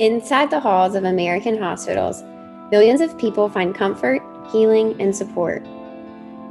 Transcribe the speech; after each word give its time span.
Inside 0.00 0.50
the 0.50 0.58
halls 0.58 0.96
of 0.96 1.04
American 1.04 1.56
hospitals, 1.56 2.24
millions 2.72 3.00
of 3.00 3.16
people 3.16 3.48
find 3.48 3.72
comfort, 3.72 4.20
healing, 4.50 5.00
and 5.00 5.14
support. 5.14 5.64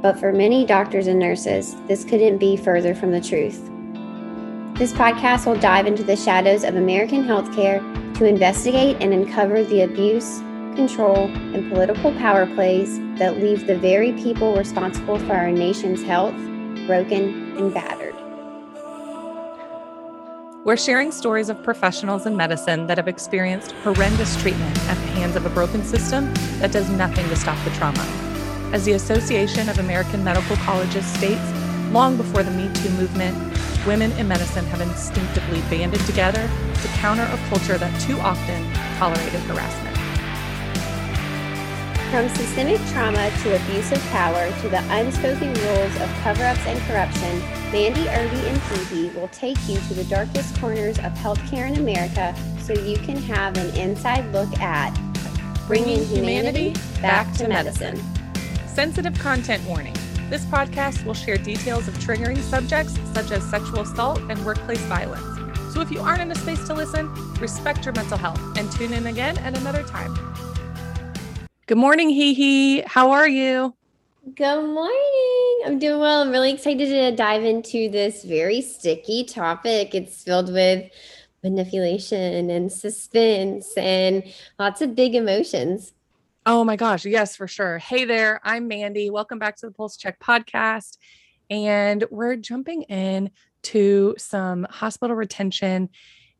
But 0.00 0.18
for 0.18 0.32
many 0.32 0.64
doctors 0.64 1.08
and 1.08 1.18
nurses, 1.18 1.76
this 1.86 2.04
couldn't 2.04 2.38
be 2.38 2.56
further 2.56 2.94
from 2.94 3.10
the 3.10 3.20
truth. 3.20 3.70
This 4.78 4.94
podcast 4.94 5.44
will 5.44 5.60
dive 5.60 5.86
into 5.86 6.02
the 6.02 6.16
shadows 6.16 6.64
of 6.64 6.76
American 6.76 7.22
healthcare 7.22 7.82
to 8.16 8.24
investigate 8.24 8.96
and 9.00 9.12
uncover 9.12 9.62
the 9.62 9.82
abuse, 9.82 10.38
control, 10.74 11.26
and 11.26 11.70
political 11.70 12.12
power 12.12 12.46
plays 12.46 12.98
that 13.18 13.36
leave 13.36 13.66
the 13.66 13.76
very 13.76 14.14
people 14.14 14.56
responsible 14.56 15.18
for 15.18 15.34
our 15.34 15.50
nation's 15.50 16.02
health 16.02 16.34
broken 16.86 17.58
and 17.58 17.74
battered. 17.74 18.13
We're 20.64 20.78
sharing 20.78 21.12
stories 21.12 21.50
of 21.50 21.62
professionals 21.62 22.24
in 22.24 22.38
medicine 22.38 22.86
that 22.86 22.96
have 22.96 23.06
experienced 23.06 23.72
horrendous 23.82 24.34
treatment 24.40 24.74
at 24.88 24.94
the 24.94 25.08
hands 25.08 25.36
of 25.36 25.44
a 25.44 25.50
broken 25.50 25.84
system 25.84 26.32
that 26.58 26.72
does 26.72 26.88
nothing 26.88 27.28
to 27.28 27.36
stop 27.36 27.62
the 27.64 27.70
trauma. 27.72 28.00
As 28.72 28.86
the 28.86 28.92
Association 28.92 29.68
of 29.68 29.78
American 29.78 30.24
Medical 30.24 30.56
Colleges 30.56 31.04
states, 31.04 31.52
long 31.92 32.16
before 32.16 32.42
the 32.42 32.50
Me 32.50 32.72
Too 32.76 32.88
movement, 32.92 33.36
women 33.86 34.10
in 34.12 34.26
medicine 34.26 34.64
have 34.64 34.80
instinctively 34.80 35.60
banded 35.68 36.00
together 36.06 36.48
to 36.80 36.88
counter 36.96 37.24
a 37.24 37.36
culture 37.50 37.76
that 37.76 38.00
too 38.00 38.18
often 38.20 38.72
tolerated 38.96 39.40
harassment. 39.40 39.93
From 42.14 42.28
systemic 42.28 42.80
trauma 42.92 43.28
to 43.42 43.56
abuse 43.56 43.90
of 43.90 44.00
power 44.10 44.48
to 44.60 44.68
the 44.68 44.78
unspoken 44.88 45.52
rules 45.52 45.96
of 45.96 46.08
cover 46.22 46.44
ups 46.44 46.64
and 46.64 46.80
corruption, 46.82 47.40
Mandy 47.72 48.08
Irby 48.08 48.36
and 48.46 48.62
Phoebe 48.62 49.08
will 49.18 49.26
take 49.26 49.58
you 49.68 49.80
to 49.88 49.94
the 49.94 50.04
darkest 50.04 50.56
corners 50.60 50.96
of 50.98 51.12
healthcare 51.14 51.68
in 51.68 51.76
America 51.76 52.32
so 52.60 52.72
you 52.72 52.98
can 52.98 53.16
have 53.16 53.56
an 53.56 53.76
inside 53.76 54.32
look 54.32 54.60
at 54.60 54.96
bringing 55.66 56.04
humanity 56.04 56.72
back 57.02 57.32
to 57.34 57.48
medicine. 57.48 58.00
Sensitive 58.68 59.18
content 59.18 59.64
warning. 59.64 59.96
This 60.30 60.44
podcast 60.44 61.04
will 61.04 61.14
share 61.14 61.36
details 61.36 61.88
of 61.88 61.94
triggering 61.94 62.38
subjects 62.38 62.96
such 63.12 63.32
as 63.32 63.42
sexual 63.50 63.80
assault 63.80 64.20
and 64.30 64.46
workplace 64.46 64.82
violence. 64.82 65.24
So 65.74 65.80
if 65.80 65.90
you 65.90 65.98
aren't 65.98 66.22
in 66.22 66.30
a 66.30 66.36
space 66.36 66.64
to 66.68 66.74
listen, 66.74 67.12
respect 67.40 67.84
your 67.84 67.94
mental 67.94 68.18
health 68.18 68.40
and 68.56 68.70
tune 68.70 68.92
in 68.92 69.08
again 69.08 69.36
at 69.38 69.58
another 69.58 69.82
time. 69.82 70.33
Good 71.66 71.78
morning, 71.78 72.10
Hee 72.10 72.34
Hee. 72.34 72.82
How 72.86 73.12
are 73.12 73.26
you? 73.26 73.74
Good 74.34 74.66
morning. 74.66 75.62
I'm 75.64 75.78
doing 75.78 75.98
well. 75.98 76.20
I'm 76.20 76.30
really 76.30 76.52
excited 76.52 76.90
to 76.90 77.16
dive 77.16 77.42
into 77.42 77.88
this 77.88 78.22
very 78.22 78.60
sticky 78.60 79.24
topic. 79.24 79.94
It's 79.94 80.22
filled 80.22 80.52
with 80.52 80.90
manipulation 81.42 82.50
and 82.50 82.70
suspense 82.70 83.72
and 83.78 84.24
lots 84.58 84.82
of 84.82 84.94
big 84.94 85.14
emotions. 85.14 85.94
Oh 86.44 86.64
my 86.64 86.76
gosh. 86.76 87.06
Yes, 87.06 87.34
for 87.34 87.48
sure. 87.48 87.78
Hey 87.78 88.04
there. 88.04 88.42
I'm 88.44 88.68
Mandy. 88.68 89.08
Welcome 89.08 89.38
back 89.38 89.56
to 89.56 89.66
the 89.66 89.72
Pulse 89.72 89.96
Check 89.96 90.20
podcast. 90.20 90.98
And 91.48 92.04
we're 92.10 92.36
jumping 92.36 92.82
in 92.82 93.30
to 93.62 94.14
some 94.18 94.66
hospital 94.68 95.16
retention 95.16 95.88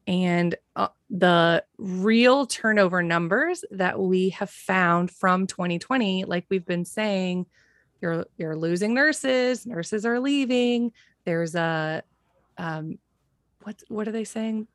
and 0.07 0.55
uh, 0.77 0.89
the 1.11 1.65
real 1.79 2.47
turnover 2.47 3.03
numbers 3.03 3.65
that 3.71 3.99
we 3.99 4.31
have 4.31 4.51
found 4.51 5.11
from 5.11 5.47
2020 5.47 6.25
like 6.25 6.45
we've 6.51 6.67
been 6.67 6.85
saying 6.85 7.47
you're 8.01 8.27
you're 8.37 8.57
losing 8.57 8.93
nurses 8.93 9.67
nurses 9.67 10.05
are 10.05 10.21
leaving 10.21 10.93
there's 11.25 11.55
a 11.55 12.03
um 12.59 12.99
what 13.65 13.83
what 13.89 14.07
are 14.07 14.13
they 14.13 14.25
saying? 14.25 14.69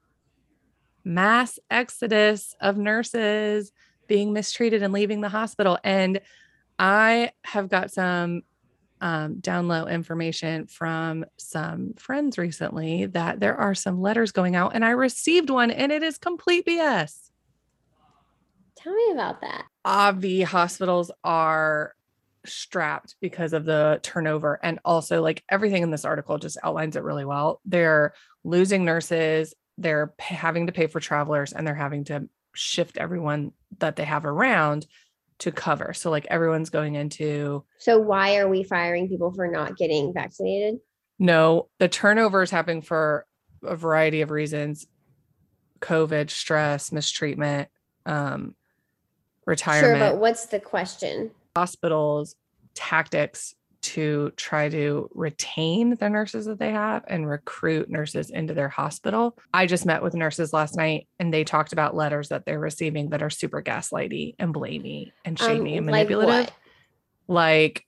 Mass 1.03 1.59
exodus 1.71 2.55
of 2.59 2.77
nurses 2.77 3.71
being 4.07 4.33
mistreated 4.33 4.83
and 4.83 4.91
leaving 4.91 5.21
the 5.21 5.29
hospital 5.29 5.77
and 5.83 6.19
i 6.79 7.31
have 7.43 7.69
got 7.69 7.91
some 7.91 8.41
um, 9.01 9.35
download 9.35 9.91
information 9.91 10.67
from 10.67 11.25
some 11.37 11.93
friends 11.95 12.37
recently 12.37 13.05
that 13.07 13.39
there 13.39 13.55
are 13.55 13.75
some 13.75 14.01
letters 14.01 14.31
going 14.31 14.55
out, 14.55 14.75
and 14.75 14.83
I 14.83 14.91
received 14.91 15.49
one, 15.49 15.71
and 15.71 15.91
it 15.91 16.03
is 16.03 16.17
complete 16.17 16.65
BS. 16.65 17.29
Tell 18.77 18.93
me 18.93 19.11
about 19.11 19.41
that. 19.41 19.65
Obvi 19.85 20.43
hospitals 20.43 21.11
are 21.23 21.93
strapped 22.45 23.15
because 23.21 23.53
of 23.53 23.65
the 23.65 23.99
turnover, 24.03 24.59
and 24.61 24.79
also 24.83 25.21
like 25.21 25.43
everything 25.49 25.83
in 25.83 25.91
this 25.91 26.05
article 26.05 26.37
just 26.37 26.57
outlines 26.63 26.95
it 26.95 27.03
really 27.03 27.25
well. 27.25 27.61
They're 27.65 28.13
losing 28.43 28.85
nurses, 28.85 29.53
they're 29.77 30.13
having 30.19 30.67
to 30.67 30.73
pay 30.73 30.87
for 30.87 30.99
travelers, 30.99 31.53
and 31.53 31.65
they're 31.65 31.75
having 31.75 32.05
to 32.05 32.27
shift 32.53 32.97
everyone 32.97 33.53
that 33.79 33.95
they 33.95 34.03
have 34.05 34.25
around 34.25 34.85
to 35.39 35.51
cover. 35.51 35.93
So 35.93 36.09
like 36.09 36.27
everyone's 36.29 36.69
going 36.69 36.95
into 36.95 37.63
So 37.77 37.99
why 37.99 38.37
are 38.37 38.47
we 38.47 38.63
firing 38.63 39.07
people 39.09 39.33
for 39.33 39.47
not 39.47 39.77
getting 39.77 40.13
vaccinated? 40.13 40.79
No, 41.17 41.69
the 41.79 41.87
turnover 41.87 42.41
is 42.41 42.51
happening 42.51 42.81
for 42.81 43.25
a 43.63 43.75
variety 43.75 44.21
of 44.21 44.31
reasons. 44.31 44.87
COVID, 45.81 46.29
stress, 46.29 46.91
mistreatment, 46.91 47.69
um 48.05 48.55
retirement. 49.45 49.99
Sure, 49.99 50.11
but 50.11 50.19
what's 50.19 50.45
the 50.47 50.59
question? 50.59 51.31
Hospitals 51.55 52.35
tactics 52.75 53.55
to 53.81 54.31
try 54.35 54.69
to 54.69 55.09
retain 55.13 55.95
the 55.95 56.09
nurses 56.09 56.45
that 56.45 56.59
they 56.59 56.71
have 56.71 57.03
and 57.07 57.27
recruit 57.27 57.89
nurses 57.89 58.29
into 58.29 58.53
their 58.53 58.69
hospital. 58.69 59.37
I 59.53 59.65
just 59.65 59.85
met 59.85 60.03
with 60.03 60.13
nurses 60.13 60.53
last 60.53 60.75
night 60.75 61.07
and 61.19 61.33
they 61.33 61.43
talked 61.43 61.73
about 61.73 61.95
letters 61.95 62.29
that 62.29 62.45
they're 62.45 62.59
receiving 62.59 63.09
that 63.09 63.23
are 63.23 63.29
super 63.29 63.61
gaslighty 63.61 64.35
and 64.39 64.53
blamey 64.53 65.11
and 65.23 65.37
shamey 65.37 65.73
um, 65.73 65.77
and 65.77 65.85
manipulative. 65.85 66.53
Like, 67.27 67.85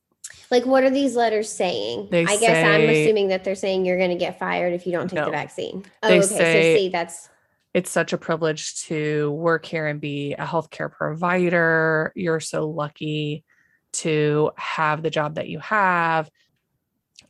like 0.49 0.65
what 0.65 0.83
are 0.83 0.89
these 0.89 1.15
letters 1.15 1.49
saying? 1.49 2.09
I 2.13 2.23
guess 2.23 2.39
say, 2.39 2.63
I'm 2.63 2.89
assuming 2.89 3.29
that 3.29 3.43
they're 3.43 3.55
saying 3.55 3.85
you're 3.85 3.97
going 3.97 4.11
to 4.11 4.17
get 4.17 4.39
fired 4.39 4.73
if 4.73 4.85
you 4.85 4.91
don't 4.91 5.07
take 5.07 5.17
no, 5.17 5.25
the 5.25 5.31
vaccine. 5.31 5.83
Oh, 6.03 6.09
okay. 6.09 6.21
Say, 6.21 6.73
so 6.73 6.77
see, 6.77 6.89
that's 6.89 7.29
it's 7.73 7.89
such 7.89 8.11
a 8.11 8.17
privilege 8.17 8.81
to 8.83 9.31
work 9.31 9.65
here 9.65 9.87
and 9.87 10.01
be 10.01 10.33
a 10.33 10.45
healthcare 10.45 10.91
provider. 10.91 12.11
You're 12.15 12.41
so 12.41 12.69
lucky 12.69 13.45
to 13.93 14.51
have 14.57 15.03
the 15.03 15.09
job 15.09 15.35
that 15.35 15.49
you 15.49 15.59
have. 15.59 16.29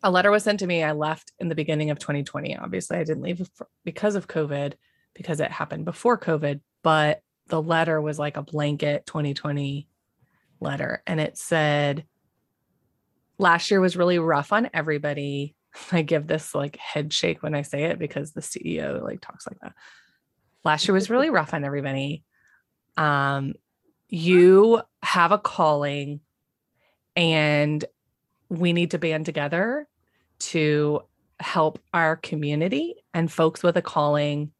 A 0.04 0.12
letter 0.12 0.32
was 0.32 0.44
sent 0.44 0.60
to 0.60 0.68
me. 0.68 0.84
I 0.84 0.94
left 0.94 1.32
in 1.40 1.48
the 1.48 1.56
beginning 1.56 1.92
of 1.92 2.00
2020. 2.00 2.58
Obviously, 2.58 2.98
I 2.98 3.04
didn't 3.04 3.24
leave 3.24 3.50
because 3.84 4.16
of 4.16 4.28
COVID, 4.28 4.74
because 5.14 5.40
it 5.40 5.52
happened 5.52 5.86
before 5.86 6.18
COVID, 6.18 6.62
but 6.84 7.22
the 7.48 7.62
letter 7.62 8.02
was 8.02 8.18
like 8.18 8.38
a 8.38 8.42
blanket 8.42 9.06
2020 9.06 9.88
letter. 10.60 11.04
And 11.06 11.20
it 11.20 11.38
said, 11.38 12.06
last 13.38 13.72
year 13.72 13.82
was 13.82 13.98
really 13.98 14.20
rough 14.20 14.54
on 14.54 14.70
everybody. 14.74 15.56
I 15.92 16.02
give 16.02 16.28
this 16.28 16.56
like 16.56 16.78
head 16.78 17.12
shake 17.12 17.44
when 17.44 17.56
I 17.56 17.62
say 17.62 17.86
it 17.86 18.00
because 18.00 18.32
the 18.32 18.42
CEO 18.42 19.02
like 19.02 19.22
talks 19.22 19.46
like 19.48 19.60
that. 19.62 19.74
Last 20.64 20.88
year 20.88 20.94
was 20.94 21.10
really 21.10 21.30
rough 21.32 21.54
on 21.54 21.64
everybody. 21.64 22.24
Um, 22.98 23.54
you 24.08 24.82
have 25.02 25.32
a 25.32 25.38
calling 25.38 26.20
and 27.16 27.84
we 28.50 28.74
need 28.74 28.92
to 28.92 28.98
band 28.98 29.26
together 29.26 29.88
to 30.40 31.02
help 31.40 31.80
our 31.94 32.16
community 32.16 32.96
and 33.14 33.32
folks 33.32 33.64
with 33.64 33.78
a 33.78 33.82
calling 33.82 34.52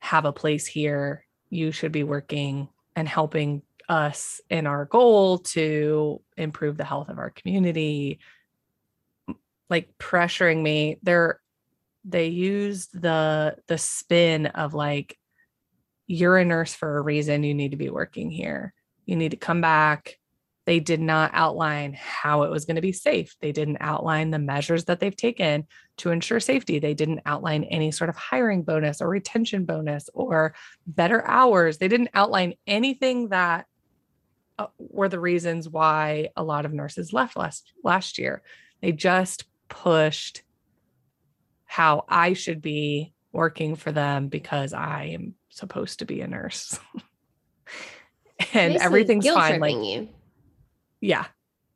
have 0.00 0.24
a 0.24 0.32
place 0.32 0.66
here. 0.66 1.24
You 1.50 1.72
should 1.72 1.92
be 1.92 2.04
working 2.04 2.68
and 2.94 3.08
helping 3.08 3.62
us 3.88 4.40
in 4.50 4.66
our 4.66 4.84
goal 4.84 5.38
to 5.38 6.20
improve 6.36 6.76
the 6.76 6.84
health 6.84 7.08
of 7.08 7.18
our 7.18 7.30
community. 7.30 8.18
Like 9.70 9.90
pressuring 9.98 10.62
me 10.62 10.98
they're 11.02 11.40
they 12.04 12.28
used 12.28 13.00
the 13.00 13.56
the 13.66 13.78
spin 13.78 14.46
of 14.46 14.72
like 14.74 15.18
you're 16.06 16.38
a 16.38 16.44
nurse 16.44 16.74
for 16.74 16.96
a 16.96 17.02
reason. 17.02 17.42
You 17.42 17.54
need 17.54 17.72
to 17.72 17.76
be 17.76 17.90
working 17.90 18.30
here. 18.30 18.72
You 19.04 19.16
need 19.16 19.32
to 19.32 19.36
come 19.36 19.60
back 19.60 20.18
they 20.68 20.80
did 20.80 21.00
not 21.00 21.30
outline 21.32 21.94
how 21.94 22.42
it 22.42 22.50
was 22.50 22.66
going 22.66 22.74
to 22.74 22.82
be 22.82 22.92
safe. 22.92 23.34
They 23.40 23.52
didn't 23.52 23.78
outline 23.80 24.30
the 24.30 24.38
measures 24.38 24.84
that 24.84 25.00
they've 25.00 25.16
taken 25.16 25.66
to 25.96 26.10
ensure 26.10 26.40
safety. 26.40 26.78
They 26.78 26.92
didn't 26.92 27.22
outline 27.24 27.64
any 27.64 27.90
sort 27.90 28.10
of 28.10 28.16
hiring 28.16 28.64
bonus 28.64 29.00
or 29.00 29.08
retention 29.08 29.64
bonus 29.64 30.10
or 30.12 30.54
better 30.86 31.26
hours. 31.26 31.78
They 31.78 31.88
didn't 31.88 32.10
outline 32.12 32.52
anything 32.66 33.30
that 33.30 33.64
uh, 34.58 34.66
were 34.76 35.08
the 35.08 35.18
reasons 35.18 35.70
why 35.70 36.28
a 36.36 36.44
lot 36.44 36.66
of 36.66 36.74
nurses 36.74 37.14
left 37.14 37.38
last 37.38 37.72
last 37.82 38.18
year. 38.18 38.42
They 38.82 38.92
just 38.92 39.44
pushed 39.70 40.42
how 41.64 42.04
I 42.10 42.34
should 42.34 42.60
be 42.60 43.14
working 43.32 43.74
for 43.74 43.90
them 43.90 44.28
because 44.28 44.74
I 44.74 45.14
am 45.14 45.34
supposed 45.48 46.00
to 46.00 46.04
be 46.04 46.20
a 46.20 46.26
nurse. 46.26 46.78
and 48.52 48.74
Basically 48.74 48.84
everything's 48.84 49.28
fine 49.30 49.60
like 49.60 49.74
you 49.74 50.10
yeah, 51.00 51.26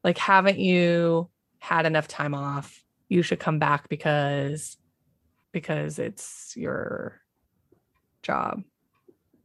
like 0.05 0.19
haven't 0.19 0.59
you 0.59 1.31
had 1.59 1.87
enough 1.87 2.09
time 2.09 2.35
off? 2.35 2.83
You 3.09 3.23
should 3.23 3.41
come 3.41 3.59
back 3.59 3.89
because 3.89 4.77
because 5.53 5.99
it's 5.99 6.55
your 6.57 7.21
job. 8.23 8.63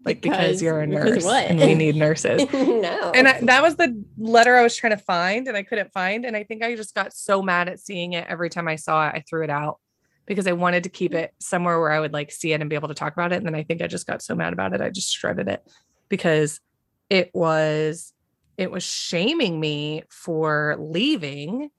like 0.06 0.22
because, 0.22 0.38
Because- 0.38 0.62
you're 0.62 0.80
a 0.80 0.88
nurse 0.88 1.26
and 1.26 1.60
we 1.60 1.76
need 1.76 1.96
nurses. 1.96 2.42
no. 2.54 3.12
and 3.14 3.28
I, 3.28 3.42
that 3.42 3.62
was 3.62 3.76
the 3.76 4.04
letter 4.18 4.56
I 4.56 4.64
was 4.64 4.76
trying 4.76 4.96
to 4.96 5.04
find 5.04 5.48
and 5.48 5.58
I 5.58 5.64
couldn't 5.64 5.92
find. 5.92 6.26
And 6.26 6.36
I 6.36 6.44
think 6.44 6.64
I 6.64 6.76
just 6.76 6.96
got 6.96 7.14
so 7.14 7.42
mad 7.42 7.68
at 7.68 7.80
seeing 7.80 8.14
it 8.14 8.26
every 8.30 8.50
time 8.50 8.68
I 8.68 8.78
saw 8.78 9.08
it, 9.08 9.16
I 9.16 9.24
threw 9.28 9.44
it 9.44 9.50
out 9.50 9.80
because 10.26 10.48
I 10.48 10.54
wanted 10.54 10.84
to 10.84 10.90
keep 10.90 11.14
it 11.14 11.34
somewhere 11.40 11.80
where 11.80 11.92
I 11.92 12.00
would 12.00 12.14
like 12.14 12.32
see 12.32 12.54
it 12.54 12.62
and 12.62 12.70
be 12.70 12.76
able 12.76 12.88
to 12.90 12.94
talk 12.94 13.14
about 13.14 13.34
it. 13.34 13.38
And 13.38 13.46
then 13.46 13.56
I 13.56 13.64
think 13.64 13.82
I 13.82 13.88
just 13.88 14.08
got 14.08 14.22
so 14.22 14.34
mad 14.36 14.54
about 14.54 14.74
it, 14.74 14.82
I 14.82 14.90
just 14.90 15.14
shredded 15.14 15.50
it 15.50 15.62
because 16.10 16.62
it 17.10 17.32
was 17.34 18.14
it 18.58 18.72
was 18.72 18.84
shaming 18.84 19.60
me 19.60 20.04
for 20.10 20.76
leaving 20.80 21.70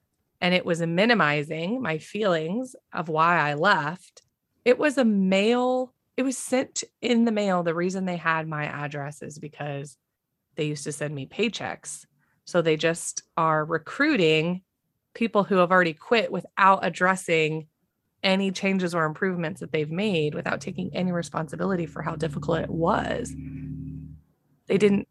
and 0.41 0.55
it 0.55 0.65
was 0.65 0.81
minimizing 0.81 1.83
my 1.83 1.99
feelings 1.99 2.77
of 2.93 3.09
why 3.09 3.39
I 3.39 3.55
left. 3.55 4.23
It 4.65 4.79
was 4.79 4.97
a 4.97 5.05
mail, 5.05 5.93
it 6.17 6.23
was 6.23 6.39
sent 6.39 6.85
in 7.03 7.25
the 7.25 7.33
mail. 7.33 7.63
The 7.63 7.75
reason 7.75 8.05
they 8.05 8.17
had 8.17 8.47
my 8.47 8.65
address 8.65 9.23
is 9.23 9.39
because 9.39 9.97
they 10.55 10.67
used 10.67 10.85
to 10.85 10.93
send 10.93 11.15
me 11.15 11.27
paychecks. 11.27 12.05
So 12.45 12.63
they 12.63 12.77
just 12.77 13.23
are 13.37 13.65
recruiting 13.65 14.63
people 15.15 15.43
who 15.43 15.57
have 15.57 15.73
already 15.73 15.95
quit 15.95 16.31
without 16.31 16.85
addressing 16.85 17.67
any 18.23 18.51
changes 18.51 18.95
or 18.95 19.05
improvements 19.05 19.61
that 19.61 19.73
they've 19.73 19.91
made 19.91 20.35
without 20.35 20.61
taking 20.61 20.91
any 20.95 21.13
responsibility 21.13 21.87
for 21.87 22.03
how 22.03 22.15
difficult 22.17 22.61
it 22.61 22.71
was. 22.71 23.35
They 24.67 24.79
didn't 24.79 25.09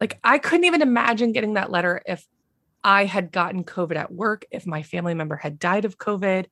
like 0.00 0.18
I 0.24 0.38
couldn't 0.38 0.64
even 0.64 0.82
imagine 0.82 1.32
getting 1.32 1.54
that 1.54 1.70
letter 1.70 2.02
if 2.06 2.26
I 2.82 3.04
had 3.04 3.30
gotten 3.32 3.64
COVID 3.64 3.96
at 3.96 4.12
work, 4.12 4.46
if 4.50 4.66
my 4.66 4.82
family 4.82 5.14
member 5.14 5.36
had 5.36 5.58
died 5.58 5.84
of 5.84 5.98
COVID. 5.98 6.46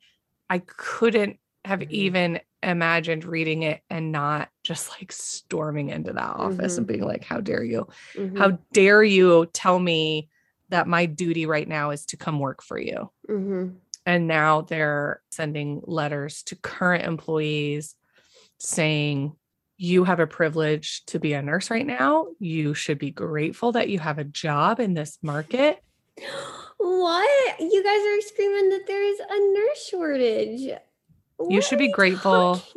I 0.50 0.58
couldn't 0.58 1.38
have 1.64 1.80
Mhm. 1.80 1.90
even 1.90 2.40
imagined 2.62 3.24
reading 3.24 3.62
it 3.62 3.82
and 3.88 4.12
not 4.12 4.48
just 4.64 4.90
like 4.90 5.12
storming 5.12 5.90
into 5.90 6.12
that 6.12 6.36
office 6.36 6.76
and 6.78 6.86
being 6.86 7.04
like, 7.04 7.24
How 7.24 7.40
dare 7.40 7.64
you? 7.64 7.86
Mhm. 8.16 8.36
How 8.38 8.58
dare 8.72 9.02
you 9.02 9.46
tell 9.52 9.78
me 9.78 10.28
that 10.70 10.86
my 10.86 11.06
duty 11.06 11.46
right 11.46 11.66
now 11.68 11.90
is 11.90 12.04
to 12.06 12.16
come 12.16 12.38
work 12.38 12.62
for 12.62 12.78
you? 12.78 13.10
Mhm. 13.28 13.76
And 14.04 14.26
now 14.26 14.62
they're 14.62 15.22
sending 15.30 15.82
letters 15.86 16.42
to 16.44 16.56
current 16.56 17.04
employees 17.04 17.94
saying, 18.58 19.34
You 19.78 20.04
have 20.04 20.20
a 20.20 20.26
privilege 20.26 21.04
to 21.06 21.18
be 21.18 21.32
a 21.32 21.40
nurse 21.40 21.70
right 21.70 21.86
now. 21.86 22.26
You 22.40 22.74
should 22.74 22.98
be 22.98 23.10
grateful 23.10 23.72
that 23.72 23.88
you 23.88 24.00
have 24.00 24.18
a 24.18 24.24
job 24.24 24.80
in 24.80 24.94
this 24.94 25.18
market. 25.22 25.82
What? 26.78 27.60
You 27.60 27.82
guys 27.82 28.00
are 28.00 28.28
screaming 28.28 28.70
that 28.70 28.86
there 28.86 29.02
is 29.02 29.20
a 29.20 29.54
nurse 29.54 29.88
shortage. 29.88 30.80
You 31.48 31.62
should 31.62 31.78
be 31.78 31.90
grateful. 31.92 32.60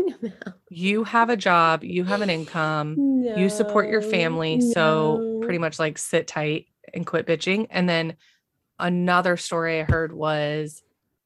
You 0.73 1.03
have 1.03 1.29
a 1.29 1.35
job, 1.35 1.83
you 1.83 2.05
have 2.05 2.21
an 2.21 2.29
income, 2.29 2.95
you 3.35 3.49
support 3.49 3.89
your 3.89 3.99
No, 3.99 4.09
family. 4.09 4.61
So, 4.61 5.41
pretty 5.41 5.57
much 5.57 5.79
like 5.79 5.97
sit 5.97 6.27
tight 6.27 6.67
and 6.93 7.05
quit 7.05 7.27
bitching. 7.27 7.67
And 7.69 7.89
then 7.89 8.15
another 8.79 9.35
story 9.35 9.81
I 9.81 9.83
heard 9.83 10.13
was 10.13 10.81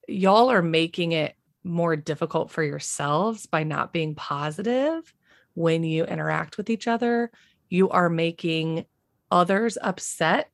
y'all 0.08 0.50
are 0.50 0.64
making 0.64 1.12
it 1.12 1.36
more 1.64 1.96
difficult 1.96 2.50
for 2.50 2.64
yourselves 2.64 3.46
by 3.46 3.62
not 3.62 3.94
being 3.94 4.16
positive 4.16 5.14
when 5.56 5.84
you 5.84 6.06
interact 6.06 6.58
with 6.58 6.70
each 6.70 6.88
other. 6.88 7.32
You 7.70 7.90
are 7.90 8.10
making 8.10 8.86
others 9.32 9.78
upset 9.82 10.52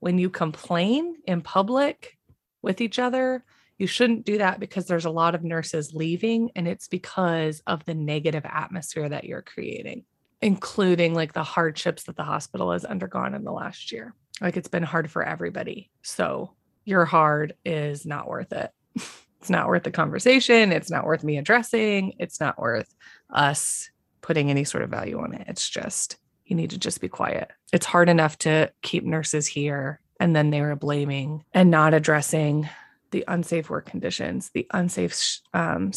when 0.00 0.18
you 0.18 0.28
complain 0.28 1.16
in 1.26 1.42
public 1.42 2.18
with 2.62 2.80
each 2.80 2.98
other. 2.98 3.44
You 3.78 3.86
shouldn't 3.86 4.26
do 4.26 4.38
that 4.38 4.60
because 4.60 4.86
there's 4.86 5.04
a 5.04 5.10
lot 5.10 5.34
of 5.34 5.44
nurses 5.44 5.94
leaving, 5.94 6.50
and 6.56 6.66
it's 6.66 6.88
because 6.88 7.62
of 7.66 7.84
the 7.84 7.94
negative 7.94 8.44
atmosphere 8.44 9.08
that 9.08 9.24
you're 9.24 9.42
creating, 9.42 10.04
including 10.42 11.14
like 11.14 11.32
the 11.32 11.42
hardships 11.42 12.04
that 12.04 12.16
the 12.16 12.24
hospital 12.24 12.72
has 12.72 12.84
undergone 12.84 13.34
in 13.34 13.44
the 13.44 13.52
last 13.52 13.92
year. 13.92 14.14
Like 14.40 14.56
it's 14.56 14.68
been 14.68 14.82
hard 14.82 15.10
for 15.10 15.22
everybody. 15.22 15.90
So 16.02 16.54
your 16.84 17.04
hard 17.04 17.54
is 17.64 18.04
not 18.04 18.28
worth 18.28 18.52
it. 18.52 18.70
it's 19.40 19.50
not 19.50 19.68
worth 19.68 19.84
the 19.84 19.90
conversation. 19.90 20.72
It's 20.72 20.90
not 20.90 21.04
worth 21.04 21.24
me 21.24 21.38
addressing. 21.38 22.14
It's 22.18 22.40
not 22.40 22.58
worth 22.58 22.92
us 23.30 23.90
putting 24.30 24.48
any 24.48 24.62
sort 24.62 24.84
of 24.84 24.90
value 24.90 25.18
on 25.18 25.34
it. 25.34 25.44
It's 25.48 25.68
just, 25.68 26.16
you 26.46 26.54
need 26.54 26.70
to 26.70 26.78
just 26.78 27.00
be 27.00 27.08
quiet. 27.08 27.50
It's 27.72 27.84
hard 27.84 28.08
enough 28.08 28.38
to 28.38 28.70
keep 28.80 29.02
nurses 29.02 29.44
here. 29.44 29.98
And 30.20 30.36
then 30.36 30.50
they 30.50 30.60
were 30.60 30.76
blaming 30.76 31.44
and 31.52 31.68
not 31.68 31.94
addressing 31.94 32.68
the 33.10 33.24
unsafe 33.26 33.68
work 33.68 33.86
conditions, 33.86 34.52
the 34.54 34.68
unsafe 34.72 35.40
um, 35.52 35.90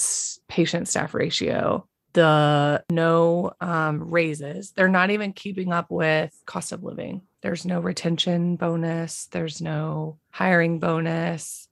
patient 0.48 0.88
staff 0.88 1.14
ratio, 1.14 1.88
the 2.14 2.84
no 2.90 3.54
um, 3.62 4.10
raises. 4.10 4.72
They're 4.72 4.88
not 4.88 5.12
even 5.12 5.32
keeping 5.32 5.72
up 5.72 5.92
with 5.92 6.36
cost 6.48 6.72
of 6.72 6.84
living. 6.84 7.22
There's 7.42 7.68
no 7.68 7.82
retention 7.82 8.56
bonus. 8.56 9.28
There's 9.28 9.62
no 9.62 10.18
hiring 10.32 10.80
bonus. 10.80 11.68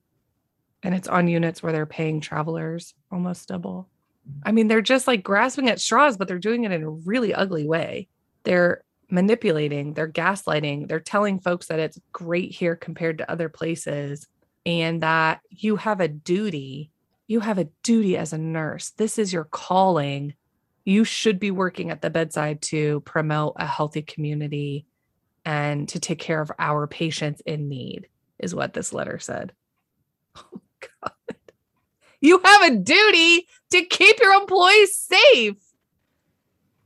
And 0.84 0.94
it's 0.94 1.08
on 1.08 1.26
units 1.26 1.60
where 1.60 1.72
they're 1.72 1.86
paying 1.86 2.20
travelers 2.20 2.94
almost 3.10 3.48
double. 3.48 3.88
I 4.44 4.52
mean, 4.52 4.68
they're 4.68 4.80
just 4.80 5.06
like 5.06 5.22
grasping 5.22 5.68
at 5.68 5.80
straws, 5.80 6.16
but 6.16 6.28
they're 6.28 6.38
doing 6.38 6.64
it 6.64 6.72
in 6.72 6.82
a 6.82 6.90
really 6.90 7.34
ugly 7.34 7.66
way. 7.66 8.08
They're 8.44 8.82
manipulating, 9.10 9.94
they're 9.94 10.10
gaslighting, 10.10 10.88
they're 10.88 11.00
telling 11.00 11.38
folks 11.38 11.66
that 11.66 11.78
it's 11.78 12.00
great 12.12 12.52
here 12.52 12.74
compared 12.74 13.18
to 13.18 13.30
other 13.30 13.48
places 13.48 14.26
and 14.64 15.02
that 15.02 15.40
you 15.50 15.76
have 15.76 16.00
a 16.00 16.08
duty. 16.08 16.90
You 17.26 17.40
have 17.40 17.58
a 17.58 17.68
duty 17.82 18.16
as 18.16 18.32
a 18.32 18.38
nurse. 18.38 18.90
This 18.90 19.18
is 19.18 19.32
your 19.32 19.44
calling. 19.44 20.34
You 20.84 21.04
should 21.04 21.38
be 21.38 21.50
working 21.50 21.90
at 21.90 22.02
the 22.02 22.10
bedside 22.10 22.62
to 22.62 23.00
promote 23.00 23.54
a 23.56 23.66
healthy 23.66 24.02
community 24.02 24.86
and 25.44 25.88
to 25.88 26.00
take 26.00 26.18
care 26.18 26.40
of 26.40 26.52
our 26.58 26.86
patients 26.86 27.42
in 27.46 27.68
need, 27.68 28.08
is 28.38 28.54
what 28.54 28.74
this 28.74 28.92
letter 28.92 29.18
said. 29.18 29.52
Oh, 30.36 30.60
God. 31.02 31.36
You 32.20 32.40
have 32.44 32.72
a 32.72 32.76
duty 32.76 33.46
to 33.72 33.84
keep 33.84 34.20
your 34.20 34.34
employees 34.34 34.96
safe. 34.96 35.56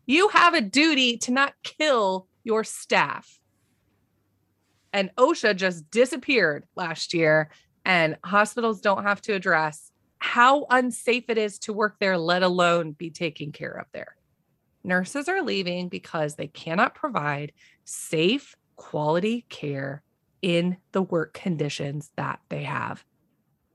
You 0.06 0.28
have 0.28 0.54
a 0.54 0.60
duty 0.60 1.18
to 1.18 1.32
not 1.32 1.54
kill 1.62 2.28
your 2.44 2.64
staff. 2.64 3.40
And 4.92 5.10
OSHA 5.16 5.56
just 5.56 5.90
disappeared 5.90 6.64
last 6.76 7.12
year, 7.12 7.50
and 7.84 8.16
hospitals 8.24 8.80
don't 8.80 9.02
have 9.02 9.20
to 9.22 9.34
address 9.34 9.90
how 10.18 10.66
unsafe 10.70 11.24
it 11.28 11.38
is 11.38 11.58
to 11.60 11.72
work 11.72 11.96
there, 11.98 12.16
let 12.16 12.42
alone 12.42 12.92
be 12.92 13.10
taken 13.10 13.52
care 13.52 13.72
of 13.72 13.86
there. 13.92 14.16
Nurses 14.82 15.28
are 15.28 15.42
leaving 15.42 15.88
because 15.88 16.36
they 16.36 16.46
cannot 16.46 16.94
provide 16.94 17.52
safe, 17.84 18.54
quality 18.76 19.44
care 19.48 20.02
in 20.40 20.76
the 20.92 21.02
work 21.02 21.34
conditions 21.34 22.10
that 22.16 22.38
they 22.48 22.62
have. 22.62 23.04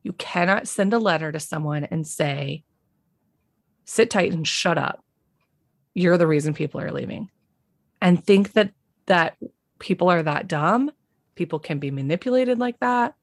You 0.01 0.13
cannot 0.13 0.67
send 0.67 0.93
a 0.93 0.99
letter 0.99 1.31
to 1.31 1.39
someone 1.39 1.83
and 1.83 2.07
say, 2.07 2.63
sit 3.91 4.09
tight 4.09 4.31
and 4.31 4.47
shut 4.47 4.77
up. 4.77 5.03
You're 5.93 6.17
the 6.17 6.25
reason 6.25 6.53
people 6.53 6.79
are 6.79 6.93
leaving. 6.93 7.29
And 8.01 8.23
think 8.25 8.53
that 8.53 8.71
that 9.07 9.35
people 9.79 10.09
are 10.09 10.23
that 10.23 10.47
dumb. 10.47 10.91
People 11.35 11.59
can 11.59 11.77
be 11.77 11.91
manipulated 11.91 12.57
like 12.57 12.79
that. 12.79 13.15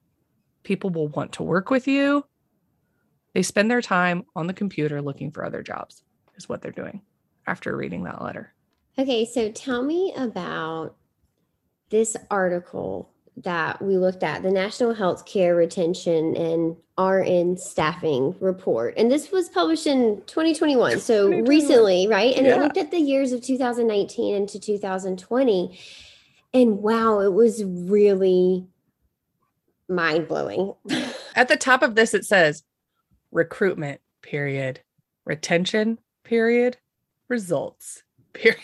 People 0.65 0.91
will 0.91 1.09
want 1.09 1.33
to 1.33 1.43
work 1.43 1.71
with 1.71 1.89
you. 1.89 2.23
They 3.33 3.43
spend 3.43 3.71
their 3.71 3.81
time 3.81 4.25
on 4.37 4.47
the 4.47 4.53
computer 4.53 5.01
looking 5.01 5.31
for 5.31 5.43
other 5.43 5.63
jobs, 5.63 6.03
is 6.37 6.51
what 6.51 6.61
they're 6.61 6.71
doing 6.71 7.01
after 7.47 7.75
reading 7.75 8.05
that 8.05 8.23
letter. 8.23 8.53
Okay, 8.99 9.25
so 9.25 9.51
tell 9.51 9.83
me 9.83 10.13
about 10.17 10.97
this 11.89 12.15
article 12.31 13.11
that 13.45 13.81
we 13.83 13.97
looked 13.97 14.23
at 14.23 14.43
the 14.43 14.51
National 14.51 14.95
Healthcare 14.95 15.57
Retention 15.57 16.37
and 16.37 16.77
RN 16.99 17.57
Staffing 17.57 18.35
Report. 18.41 18.95
And 18.97 19.11
this 19.11 19.31
was 19.31 19.49
published 19.49 19.87
in 19.87 20.23
2021, 20.27 21.01
so 21.01 21.27
2021. 21.27 21.45
recently, 21.45 22.09
right? 22.09 22.37
And 22.37 22.47
it 22.47 22.59
looked 22.59 22.77
at 22.77 22.91
the 22.91 22.99
years 22.99 23.33
of 23.33 23.43
2019 23.43 24.35
into 24.35 24.59
2020. 24.59 25.79
And 26.55 26.79
wow, 26.79 27.21
it 27.21 27.33
was 27.33 27.65
really 27.65 28.67
mind 29.89 30.29
blowing. 30.29 30.75
At 31.37 31.49
the 31.49 31.57
top 31.57 31.83
of 31.83 31.95
this, 31.95 32.15
it 32.15 32.25
says 32.25 32.65
recruitment, 33.31 34.01
period, 34.23 34.81
retention, 35.25 35.99
period, 36.25 36.79
results, 37.29 38.03
period. 38.33 38.61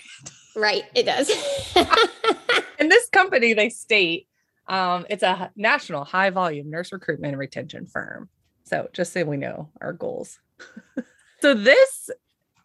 right, 0.56 0.84
it 0.94 1.04
does. 1.04 1.30
And 2.78 2.90
this 2.90 3.08
company, 3.08 3.54
they 3.54 3.68
state 3.68 4.28
um, 4.66 5.06
it's 5.10 5.22
a 5.22 5.50
national 5.56 6.04
high 6.04 6.30
volume 6.30 6.70
nurse 6.70 6.92
recruitment 6.92 7.32
and 7.32 7.38
retention 7.38 7.86
firm. 7.86 8.28
So 8.64 8.88
just 8.92 9.12
so 9.12 9.24
we 9.24 9.36
know 9.36 9.70
our 9.80 9.92
goals. 9.92 10.38
so 11.40 11.54
this 11.54 12.10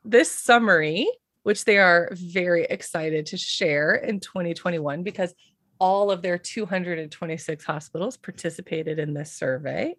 this 0.06 0.32
summary, 0.32 1.08
which 1.44 1.66
they 1.66 1.78
are 1.78 2.10
very 2.14 2.64
excited 2.64 3.26
to 3.28 3.38
share 3.38 3.96
in 3.96 4.20
2021, 4.20 5.04
because 5.04 5.34
all 5.80 6.12
of 6.12 6.22
their 6.22 6.38
226 6.38 7.64
hospitals 7.64 8.18
participated 8.18 9.00
in 9.00 9.14
this 9.14 9.32
survey. 9.32 9.96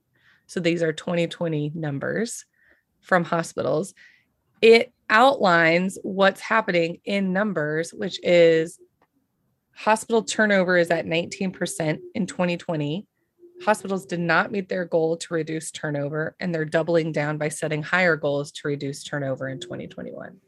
So 0.46 0.60
these 0.60 0.82
are 0.82 0.92
2020 0.92 1.72
numbers 1.74 2.44
from 3.00 3.24
hospitals. 3.24 3.94
It 4.60 4.92
outlines 5.08 5.98
what's 6.02 6.40
happening 6.40 7.00
in 7.04 7.32
numbers, 7.32 7.92
which 7.92 8.20
is 8.22 8.78
hospital 9.74 10.22
turnover 10.22 10.76
is 10.76 10.90
at 10.90 11.06
19% 11.06 11.98
in 12.14 12.26
2020. 12.26 13.06
Hospitals 13.62 14.06
did 14.06 14.20
not 14.20 14.50
meet 14.50 14.68
their 14.68 14.84
goal 14.84 15.16
to 15.18 15.34
reduce 15.34 15.70
turnover, 15.70 16.34
and 16.40 16.54
they're 16.54 16.64
doubling 16.64 17.12
down 17.12 17.38
by 17.38 17.48
setting 17.48 17.82
higher 17.82 18.16
goals 18.16 18.52
to 18.52 18.68
reduce 18.68 19.04
turnover 19.04 19.48
in 19.48 19.60
2021. 19.60 20.38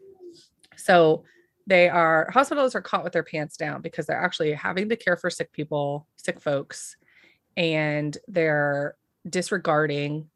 So 0.77 1.25
they 1.67 1.89
are 1.89 2.31
hospitals 2.33 2.75
are 2.75 2.83
caught 2.83 3.05
with 3.05 3.13
their 3.13 3.23
pants 3.23 3.57
down 3.57 3.83
because 3.83 4.07
they're 4.07 4.21
actually 4.21 4.53
having 4.53 4.89
to 4.89 4.97
care 4.97 5.17
for 5.17 5.31
sick 5.31 5.53
people, 5.53 6.09
sick 6.17 6.41
folks, 6.41 6.97
and 7.57 8.17
they're 8.29 8.97
disregarding 9.29 10.29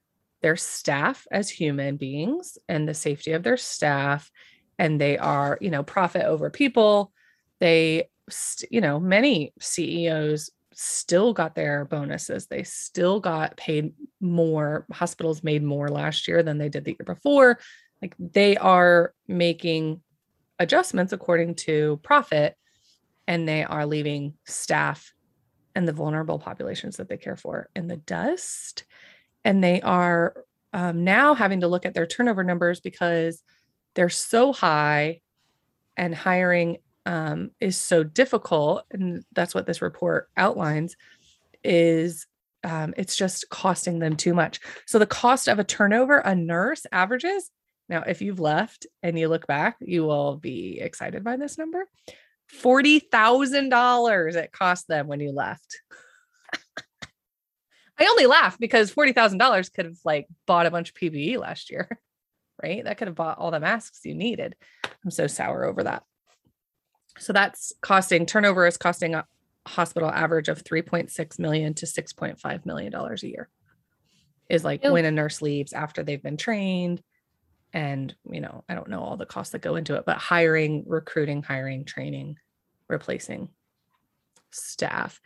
their 0.42 0.56
staff 0.56 1.26
as 1.30 1.50
human 1.50 1.96
beings 1.96 2.58
and 2.68 2.86
the 2.86 2.94
safety 2.94 3.32
of 3.32 3.42
their 3.42 3.56
staff 3.56 4.30
and 4.78 5.00
they 5.00 5.18
are 5.18 5.58
you 5.60 5.70
know 5.70 5.82
profit 5.82 6.22
over 6.22 6.50
people 6.50 7.12
they 7.58 8.08
you 8.70 8.80
know 8.80 8.98
many 8.98 9.52
ceos 9.60 10.50
still 10.76 11.32
got 11.32 11.54
their 11.54 11.86
bonuses. 11.86 12.46
They 12.46 12.62
still 12.62 13.18
got 13.18 13.56
paid 13.56 13.94
more 14.20 14.86
hospitals 14.92 15.42
made 15.42 15.62
more 15.62 15.88
last 15.88 16.28
year 16.28 16.42
than 16.42 16.58
they 16.58 16.68
did 16.68 16.84
the 16.84 16.90
year 16.90 17.06
before. 17.06 17.58
Like 18.02 18.14
they 18.18 18.56
are 18.58 19.14
making 19.26 20.02
adjustments 20.58 21.12
according 21.12 21.54
to 21.54 21.98
profit 22.02 22.56
and 23.26 23.48
they 23.48 23.64
are 23.64 23.86
leaving 23.86 24.34
staff 24.44 25.12
and 25.74 25.88
the 25.88 25.92
vulnerable 25.92 26.38
populations 26.38 26.96
that 26.98 27.08
they 27.08 27.16
care 27.16 27.36
for 27.36 27.68
in 27.74 27.86
the 27.86 27.96
dust. 27.96 28.84
And 29.44 29.64
they 29.64 29.80
are 29.80 30.44
um, 30.72 31.04
now 31.04 31.34
having 31.34 31.60
to 31.60 31.68
look 31.68 31.86
at 31.86 31.94
their 31.94 32.06
turnover 32.06 32.44
numbers 32.44 32.80
because 32.80 33.42
they're 33.94 34.08
so 34.10 34.52
high 34.52 35.22
and 35.96 36.14
hiring 36.14 36.78
um, 37.06 37.52
is 37.60 37.76
so 37.80 38.02
difficult 38.02 38.84
and 38.90 39.24
that's 39.32 39.54
what 39.54 39.66
this 39.66 39.80
report 39.80 40.28
outlines 40.36 40.96
is 41.64 42.26
um, 42.64 42.92
it's 42.96 43.16
just 43.16 43.48
costing 43.48 44.00
them 44.00 44.16
too 44.16 44.34
much 44.34 44.60
so 44.86 44.98
the 44.98 45.06
cost 45.06 45.48
of 45.48 45.58
a 45.58 45.64
turnover 45.64 46.18
a 46.18 46.34
nurse 46.34 46.84
averages 46.92 47.50
now 47.88 48.02
if 48.02 48.20
you've 48.20 48.40
left 48.40 48.86
and 49.02 49.18
you 49.18 49.28
look 49.28 49.46
back 49.46 49.76
you 49.80 50.04
will 50.04 50.36
be 50.36 50.80
excited 50.80 51.22
by 51.22 51.36
this 51.36 51.56
number 51.56 51.88
$40000 52.62 54.34
it 54.34 54.52
cost 54.52 54.88
them 54.88 55.06
when 55.06 55.20
you 55.20 55.32
left 55.32 55.80
I 57.98 58.06
only 58.06 58.26
laugh 58.26 58.58
because 58.58 58.90
forty 58.90 59.12
thousand 59.12 59.38
dollars 59.38 59.70
could 59.70 59.86
have 59.86 59.96
like 60.04 60.26
bought 60.46 60.66
a 60.66 60.70
bunch 60.70 60.90
of 60.90 60.96
PPE 60.96 61.38
last 61.38 61.70
year, 61.70 61.98
right? 62.62 62.84
That 62.84 62.98
could 62.98 63.08
have 63.08 63.14
bought 63.14 63.38
all 63.38 63.50
the 63.50 63.58
masks 63.60 64.00
you 64.04 64.14
needed. 64.14 64.54
I'm 64.84 65.10
so 65.10 65.26
sour 65.26 65.64
over 65.64 65.84
that. 65.84 66.02
So 67.18 67.32
that's 67.32 67.72
costing 67.80 68.26
turnover 68.26 68.66
is 68.66 68.76
costing 68.76 69.14
a 69.14 69.26
hospital 69.66 70.10
average 70.10 70.48
of 70.48 70.62
3.6 70.62 71.38
million 71.38 71.74
to 71.74 71.86
6.5 71.86 72.66
million 72.66 72.92
dollars 72.92 73.22
a 73.22 73.28
year. 73.28 73.48
Is 74.48 74.64
like 74.64 74.84
when 74.84 75.04
a 75.04 75.10
nurse 75.10 75.42
leaves 75.42 75.72
after 75.72 76.02
they've 76.04 76.22
been 76.22 76.36
trained. 76.36 77.02
And 77.72 78.14
you 78.30 78.40
know, 78.40 78.64
I 78.68 78.74
don't 78.74 78.88
know 78.88 79.00
all 79.00 79.16
the 79.16 79.26
costs 79.26 79.52
that 79.52 79.60
go 79.60 79.76
into 79.76 79.96
it, 79.96 80.04
but 80.06 80.18
hiring, 80.18 80.84
recruiting, 80.86 81.42
hiring, 81.42 81.84
training, 81.84 82.36
replacing 82.88 83.48
staff. 84.50 85.20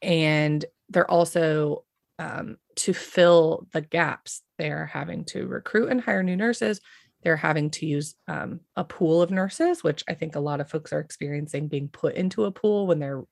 And 0.00 0.64
they're 0.88 1.10
also 1.10 1.84
um, 2.18 2.56
to 2.76 2.94
fill 2.94 3.66
the 3.72 3.80
gaps. 3.80 4.42
They're 4.58 4.86
having 4.86 5.24
to 5.26 5.46
recruit 5.46 5.90
and 5.90 6.00
hire 6.00 6.22
new 6.22 6.36
nurses. 6.36 6.80
They're 7.22 7.36
having 7.36 7.70
to 7.70 7.86
use 7.86 8.14
um, 8.28 8.60
a 8.76 8.84
pool 8.84 9.22
of 9.22 9.30
nurses, 9.30 9.82
which 9.82 10.04
I 10.08 10.14
think 10.14 10.36
a 10.36 10.40
lot 10.40 10.60
of 10.60 10.70
folks 10.70 10.92
are 10.92 11.00
experiencing 11.00 11.68
being 11.68 11.88
put 11.88 12.14
into 12.14 12.44
a 12.44 12.52
pool 12.52 12.86
when 12.86 12.98
they're 12.98 13.24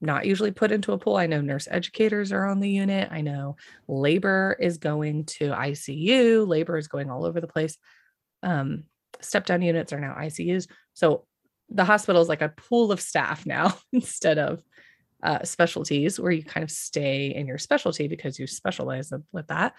not 0.00 0.24
usually 0.24 0.50
put 0.50 0.72
into 0.72 0.92
a 0.92 0.98
pool. 0.98 1.16
I 1.16 1.26
know 1.26 1.40
nurse 1.40 1.68
educators 1.70 2.32
are 2.32 2.46
on 2.46 2.60
the 2.60 2.70
unit. 2.70 3.08
I 3.10 3.20
know 3.20 3.56
labor 3.86 4.56
is 4.58 4.78
going 4.78 5.26
to 5.26 5.50
ICU, 5.50 6.46
labor 6.46 6.78
is 6.78 6.88
going 6.88 7.10
all 7.10 7.26
over 7.26 7.40
the 7.40 7.46
place. 7.46 7.76
Um, 8.42 8.84
step 9.20 9.44
down 9.44 9.62
units 9.62 9.92
are 9.92 10.00
now 10.00 10.14
ICUs. 10.14 10.68
So 10.94 11.26
the 11.68 11.84
hospital 11.84 12.22
is 12.22 12.28
like 12.28 12.42
a 12.42 12.48
pool 12.48 12.92
of 12.92 13.00
staff 13.00 13.44
now 13.44 13.76
instead 13.92 14.38
of 14.38 14.62
uh, 15.22 15.44
specialties 15.44 16.18
where 16.18 16.32
you 16.32 16.42
kind 16.42 16.64
of 16.64 16.70
stay 16.70 17.34
in 17.34 17.46
your 17.46 17.58
specialty 17.58 18.08
because 18.08 18.38
you 18.38 18.46
specialize 18.46 19.12
with 19.32 19.48
that. 19.48 19.74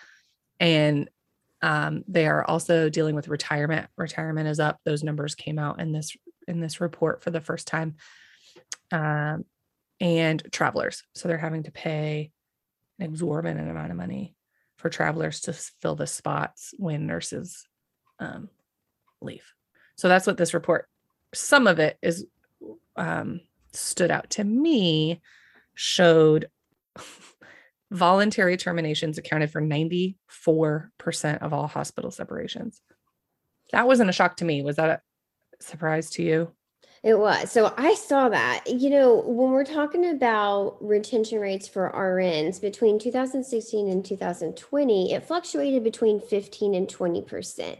And 0.60 1.10
um, 1.62 2.04
they 2.08 2.28
are 2.28 2.44
also 2.44 2.90
dealing 2.90 3.16
with 3.16 3.28
retirement. 3.28 3.88
Retirement 3.96 4.48
is 4.48 4.60
up. 4.60 4.80
Those 4.84 5.04
numbers 5.04 5.36
came 5.36 5.60
out 5.60 5.80
in 5.80 5.92
this 5.92 6.16
in 6.48 6.60
this 6.60 6.82
report 6.82 7.24
for 7.24 7.32
the 7.32 7.42
first 7.42 7.68
time. 7.68 7.96
Um, 8.92 9.46
and 10.00 10.42
travelers, 10.52 11.04
so 11.14 11.28
they're 11.28 11.38
having 11.38 11.64
to 11.64 11.72
pay 11.72 12.32
an 13.00 13.06
exorbitant 13.06 13.70
amount 13.70 13.92
of 13.92 13.98
money 13.98 14.36
for 14.78 14.90
travelers 14.90 15.42
to 15.42 15.54
fill 15.54 15.96
the 15.96 16.08
spots 16.08 16.74
when 16.78 17.06
nurses 17.06 17.68
um, 18.20 18.50
leave. 19.22 19.46
So 19.96 20.08
that's 20.08 20.26
what 20.26 20.38
this 20.38 20.56
report. 20.56 20.88
Some 21.36 21.68
of 21.68 21.78
it 21.78 21.98
is 22.02 22.26
um, 22.96 23.42
stood 23.74 24.10
out 24.10 24.32
to 24.32 24.44
me 24.44 25.22
showed 25.76 26.50
voluntary 27.92 28.58
terminations 28.58 29.18
accounted 29.18 29.52
for 29.52 29.62
94% 29.62 30.16
of 31.42 31.54
all 31.54 31.68
hospital 31.68 32.10
separations. 32.10 32.82
That 33.72 33.88
wasn't 33.88 34.10
a 34.10 34.14
shock 34.14 34.38
to 34.38 34.46
me. 34.46 34.64
Was 34.64 34.78
that 34.78 34.90
a 34.90 35.64
surprise 35.64 36.10
to 36.12 36.24
you? 36.24 36.52
It 37.04 37.18
was. 37.18 37.52
So 37.52 37.74
I 37.78 37.96
saw 37.96 38.30
that. 38.30 38.64
You 38.68 38.90
know, 38.92 39.24
when 39.26 39.52
we're 39.52 39.66
talking 39.66 40.10
about 40.10 40.78
retention 40.82 41.40
rates 41.40 41.68
for 41.68 41.92
RNs 41.92 42.62
between 42.62 43.00
2016 43.00 43.88
and 43.90 44.06
2020, 44.06 45.14
it 45.14 45.26
fluctuated 45.26 45.84
between 45.84 46.20
15 46.20 46.76
and 46.76 46.88
20% 46.88 47.78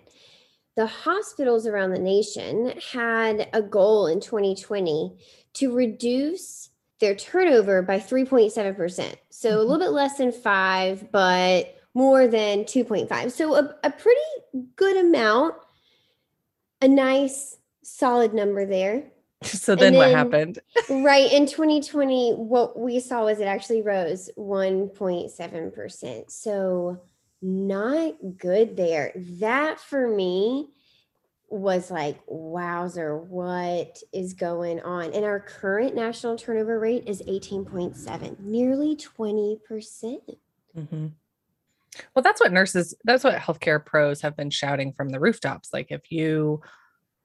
the 0.76 0.88
hospitals 0.88 1.68
around 1.68 1.92
the 1.92 2.00
nation 2.00 2.74
had 2.94 3.50
a 3.54 3.62
goal 3.62 4.08
in 4.08 4.20
2020 4.20 5.18
to 5.54 5.76
reduce 5.76 6.71
their 7.02 7.16
turnover 7.16 7.82
by 7.82 8.00
3.7%. 8.00 9.16
So 9.30 9.50
mm-hmm. 9.50 9.58
a 9.58 9.62
little 9.62 9.80
bit 9.80 9.92
less 9.92 10.18
than 10.18 10.32
five, 10.32 11.12
but 11.12 11.76
more 11.94 12.28
than 12.28 12.64
2.5. 12.64 13.32
So 13.32 13.56
a, 13.56 13.76
a 13.84 13.92
pretty 13.92 14.22
good 14.78 14.96
amount, 14.96 15.56
a 16.82 16.88
nice 16.88 17.58
solid 17.84 18.34
number 18.34 18.66
there. 18.66 19.04
So 19.44 19.74
then, 19.74 19.94
then, 19.94 19.98
what 19.98 20.12
happened? 20.12 20.60
right 20.90 21.34
in 21.34 21.48
2020, 21.48 22.34
what 22.34 22.78
we 22.78 23.00
saw 23.00 23.26
was 23.26 23.40
it 23.40 23.46
actually 23.46 23.82
rose 23.82 24.30
1.7%. 24.38 26.32
So 26.32 27.02
not 27.42 28.14
good 28.38 28.78
there. 28.78 29.12
That 29.16 29.80
for 29.80 30.08
me 30.08 30.70
was 31.52 31.92
like, 31.92 32.18
wowzer, 32.28 33.18
what 33.18 34.00
is 34.14 34.34
going 34.34 34.80
on? 34.82 35.14
And 35.14 35.26
our 35.26 35.40
current 35.40 35.94
national 35.94 36.38
turnover 36.38 36.80
rate 36.80 37.04
is 37.06 37.22
18.7, 37.24 38.40
nearly 38.40 38.96
20%. 38.96 39.60
Mm-hmm. 40.78 41.08
Well, 42.16 42.24
that's 42.24 42.40
what 42.40 42.54
nurses, 42.54 42.96
that's 43.04 43.26
what 43.26 43.36
healthcare 43.36 43.86
pros 43.86 44.22
have 44.22 44.38
been 44.38 44.50
shouting 44.50 44.94
from 44.94 45.10
the 45.10 45.20
rooftops. 45.20 45.74
Like, 45.74 45.92
if 45.92 46.10
you 46.10 46.62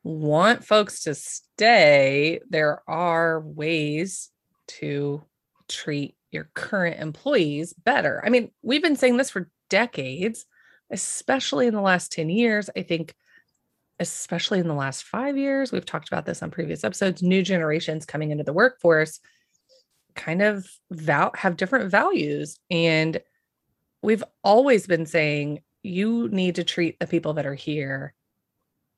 want 0.02 0.64
folks 0.64 1.04
to 1.04 1.14
stay, 1.14 2.40
there 2.50 2.82
are 2.88 3.40
ways 3.40 4.30
to 4.66 5.22
treat 5.68 6.16
your 6.32 6.50
current 6.54 7.00
employees 7.00 7.74
better. 7.74 8.20
I 8.26 8.30
mean, 8.30 8.50
we've 8.62 8.82
been 8.82 8.96
saying 8.96 9.18
this 9.18 9.30
for 9.30 9.50
decades, 9.70 10.46
especially 10.90 11.68
in 11.68 11.74
the 11.74 11.80
last 11.80 12.10
10 12.10 12.28
years. 12.28 12.68
I 12.76 12.82
think, 12.82 13.14
especially 13.98 14.58
in 14.58 14.68
the 14.68 14.74
last 14.74 15.04
five 15.04 15.36
years, 15.36 15.72
we've 15.72 15.86
talked 15.86 16.08
about 16.08 16.26
this 16.26 16.42
on 16.42 16.50
previous 16.50 16.84
episodes, 16.84 17.22
new 17.22 17.42
generations 17.42 18.04
coming 18.04 18.30
into 18.30 18.44
the 18.44 18.52
workforce 18.52 19.20
kind 20.14 20.42
of 20.42 20.66
have 21.34 21.56
different 21.56 21.90
values. 21.90 22.58
And 22.70 23.20
we've 24.02 24.24
always 24.42 24.86
been 24.86 25.06
saying 25.06 25.60
you 25.82 26.28
need 26.28 26.56
to 26.56 26.64
treat 26.64 26.98
the 26.98 27.06
people 27.06 27.34
that 27.34 27.46
are 27.46 27.54
here 27.54 28.14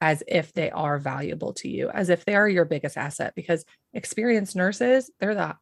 as 0.00 0.22
if 0.28 0.52
they 0.52 0.70
are 0.70 0.98
valuable 0.98 1.52
to 1.54 1.68
you, 1.68 1.90
as 1.90 2.08
if 2.08 2.24
they 2.24 2.34
are 2.36 2.48
your 2.48 2.64
biggest 2.64 2.96
asset, 2.96 3.34
because 3.34 3.64
experienced 3.92 4.54
nurses, 4.54 5.10
they're 5.18 5.34
the 5.34 5.56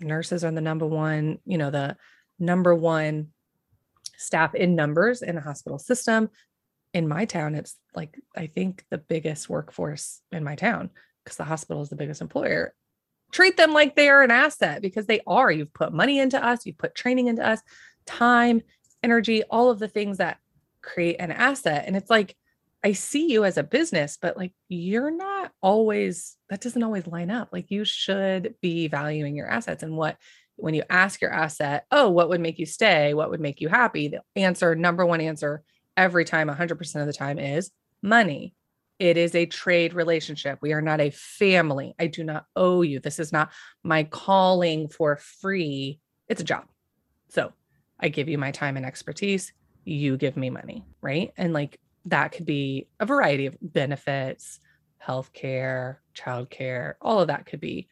nurses 0.00 0.42
are 0.42 0.50
the 0.50 0.60
number 0.60 0.86
one, 0.86 1.38
you 1.44 1.58
know, 1.58 1.70
the 1.70 1.96
number 2.38 2.74
one 2.74 3.28
staff 4.16 4.54
in 4.54 4.74
numbers 4.74 5.22
in 5.22 5.36
a 5.36 5.40
hospital 5.40 5.78
system. 5.78 6.30
In 6.98 7.06
my 7.06 7.26
town, 7.26 7.54
it's 7.54 7.76
like 7.94 8.18
I 8.36 8.48
think 8.48 8.84
the 8.90 8.98
biggest 8.98 9.48
workforce 9.48 10.20
in 10.32 10.42
my 10.42 10.56
town 10.56 10.90
because 11.22 11.36
the 11.36 11.44
hospital 11.44 11.80
is 11.80 11.90
the 11.90 11.94
biggest 11.94 12.20
employer. 12.20 12.74
Treat 13.30 13.56
them 13.56 13.72
like 13.72 13.94
they 13.94 14.08
are 14.08 14.22
an 14.24 14.32
asset 14.32 14.82
because 14.82 15.06
they 15.06 15.20
are. 15.24 15.48
You've 15.52 15.72
put 15.72 15.92
money 15.92 16.18
into 16.18 16.44
us, 16.44 16.66
you've 16.66 16.76
put 16.76 16.96
training 16.96 17.28
into 17.28 17.46
us, 17.46 17.60
time, 18.04 18.62
energy, 19.04 19.44
all 19.44 19.70
of 19.70 19.78
the 19.78 19.86
things 19.86 20.18
that 20.18 20.38
create 20.82 21.20
an 21.20 21.30
asset. 21.30 21.84
And 21.86 21.94
it's 21.94 22.10
like 22.10 22.34
I 22.82 22.94
see 22.94 23.30
you 23.30 23.44
as 23.44 23.58
a 23.58 23.62
business, 23.62 24.18
but 24.20 24.36
like 24.36 24.52
you're 24.68 25.12
not 25.12 25.52
always, 25.60 26.36
that 26.50 26.60
doesn't 26.60 26.82
always 26.82 27.06
line 27.06 27.30
up. 27.30 27.50
Like 27.52 27.70
you 27.70 27.84
should 27.84 28.56
be 28.60 28.88
valuing 28.88 29.36
your 29.36 29.46
assets 29.46 29.84
and 29.84 29.96
what, 29.96 30.16
when 30.56 30.74
you 30.74 30.82
ask 30.90 31.20
your 31.20 31.32
asset, 31.32 31.84
oh, 31.92 32.08
what 32.10 32.28
would 32.28 32.40
make 32.40 32.58
you 32.58 32.66
stay? 32.66 33.14
What 33.14 33.30
would 33.30 33.40
make 33.40 33.60
you 33.60 33.68
happy? 33.68 34.08
The 34.08 34.22
answer, 34.34 34.74
number 34.74 35.06
one 35.06 35.20
answer 35.20 35.62
every 35.98 36.24
time, 36.24 36.48
100% 36.48 37.00
of 37.00 37.06
the 37.06 37.12
time 37.12 37.38
is 37.38 37.70
money. 38.00 38.54
It 38.98 39.16
is 39.16 39.34
a 39.34 39.46
trade 39.46 39.92
relationship. 39.92 40.60
We 40.62 40.72
are 40.72 40.80
not 40.80 41.00
a 41.00 41.10
family. 41.10 41.94
I 41.98 42.06
do 42.06 42.24
not 42.24 42.46
owe 42.56 42.82
you. 42.82 43.00
This 43.00 43.18
is 43.18 43.32
not 43.32 43.50
my 43.82 44.04
calling 44.04 44.88
for 44.88 45.16
free. 45.16 46.00
It's 46.28 46.40
a 46.40 46.44
job. 46.44 46.64
So 47.28 47.52
I 48.00 48.08
give 48.08 48.28
you 48.28 48.38
my 48.38 48.52
time 48.52 48.76
and 48.76 48.86
expertise. 48.86 49.52
You 49.84 50.16
give 50.16 50.36
me 50.36 50.50
money. 50.50 50.84
Right. 51.00 51.32
And 51.36 51.52
like 51.52 51.78
that 52.06 52.32
could 52.32 52.46
be 52.46 52.88
a 52.98 53.06
variety 53.06 53.46
of 53.46 53.56
benefits, 53.60 54.60
healthcare, 55.04 55.96
childcare, 56.16 56.94
all 57.00 57.20
of 57.20 57.28
that 57.28 57.46
could 57.46 57.60
be 57.60 57.88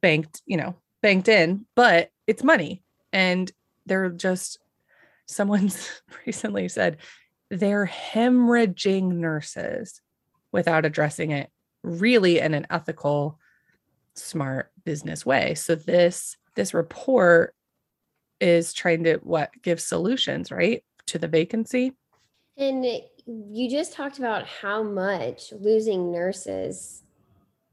banked, 0.00 0.42
you 0.46 0.56
know, 0.56 0.76
banked 1.02 1.28
in, 1.28 1.66
but 1.74 2.10
it's 2.26 2.44
money. 2.44 2.82
And 3.12 3.50
they're 3.86 4.10
just, 4.10 4.58
someone's 5.28 6.02
recently 6.26 6.68
said 6.68 6.96
they're 7.50 7.86
hemorrhaging 7.86 9.12
nurses 9.12 10.00
without 10.52 10.84
addressing 10.84 11.30
it 11.30 11.50
really 11.82 12.40
in 12.40 12.54
an 12.54 12.66
ethical, 12.70 13.38
smart 14.14 14.70
business 14.84 15.24
way. 15.24 15.54
So 15.54 15.74
this 15.74 16.36
this 16.56 16.74
report 16.74 17.54
is 18.40 18.72
trying 18.72 19.04
to 19.04 19.18
what 19.22 19.50
give 19.62 19.80
solutions, 19.80 20.50
right, 20.50 20.82
to 21.06 21.18
the 21.18 21.28
vacancy. 21.28 21.92
And 22.56 22.84
you 23.26 23.70
just 23.70 23.92
talked 23.92 24.18
about 24.18 24.46
how 24.46 24.82
much 24.82 25.52
losing 25.52 26.10
nurses 26.10 27.04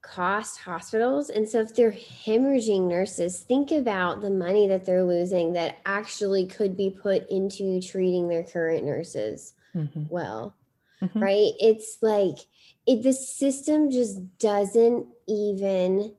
cost 0.06 0.60
hospitals. 0.60 1.30
And 1.30 1.48
so 1.48 1.62
if 1.62 1.76
they're 1.76 1.92
hemorrhaging 1.92 2.88
nurses, 2.88 3.40
think 3.40 3.72
about 3.72 4.22
the 4.22 4.30
money 4.30 4.68
that 4.68 4.86
they're 4.86 5.04
losing 5.04 5.54
that 5.54 5.80
actually 5.86 6.46
could 6.46 6.78
be 6.78 6.90
put 6.90 7.30
into 7.30 7.82
treating 7.82 8.28
their 8.28 8.44
current 8.44 8.86
nurses 8.86 9.54
mm-hmm. 9.76 10.04
well. 10.10 10.56
Mm-hmm. 11.02 11.20
Right? 11.20 11.52
It's 11.60 11.98
like 12.02 12.38
it 12.86 13.04
the 13.04 13.14
system 13.14 13.92
just 13.92 14.38
doesn't 14.38 15.08
even 15.28 16.14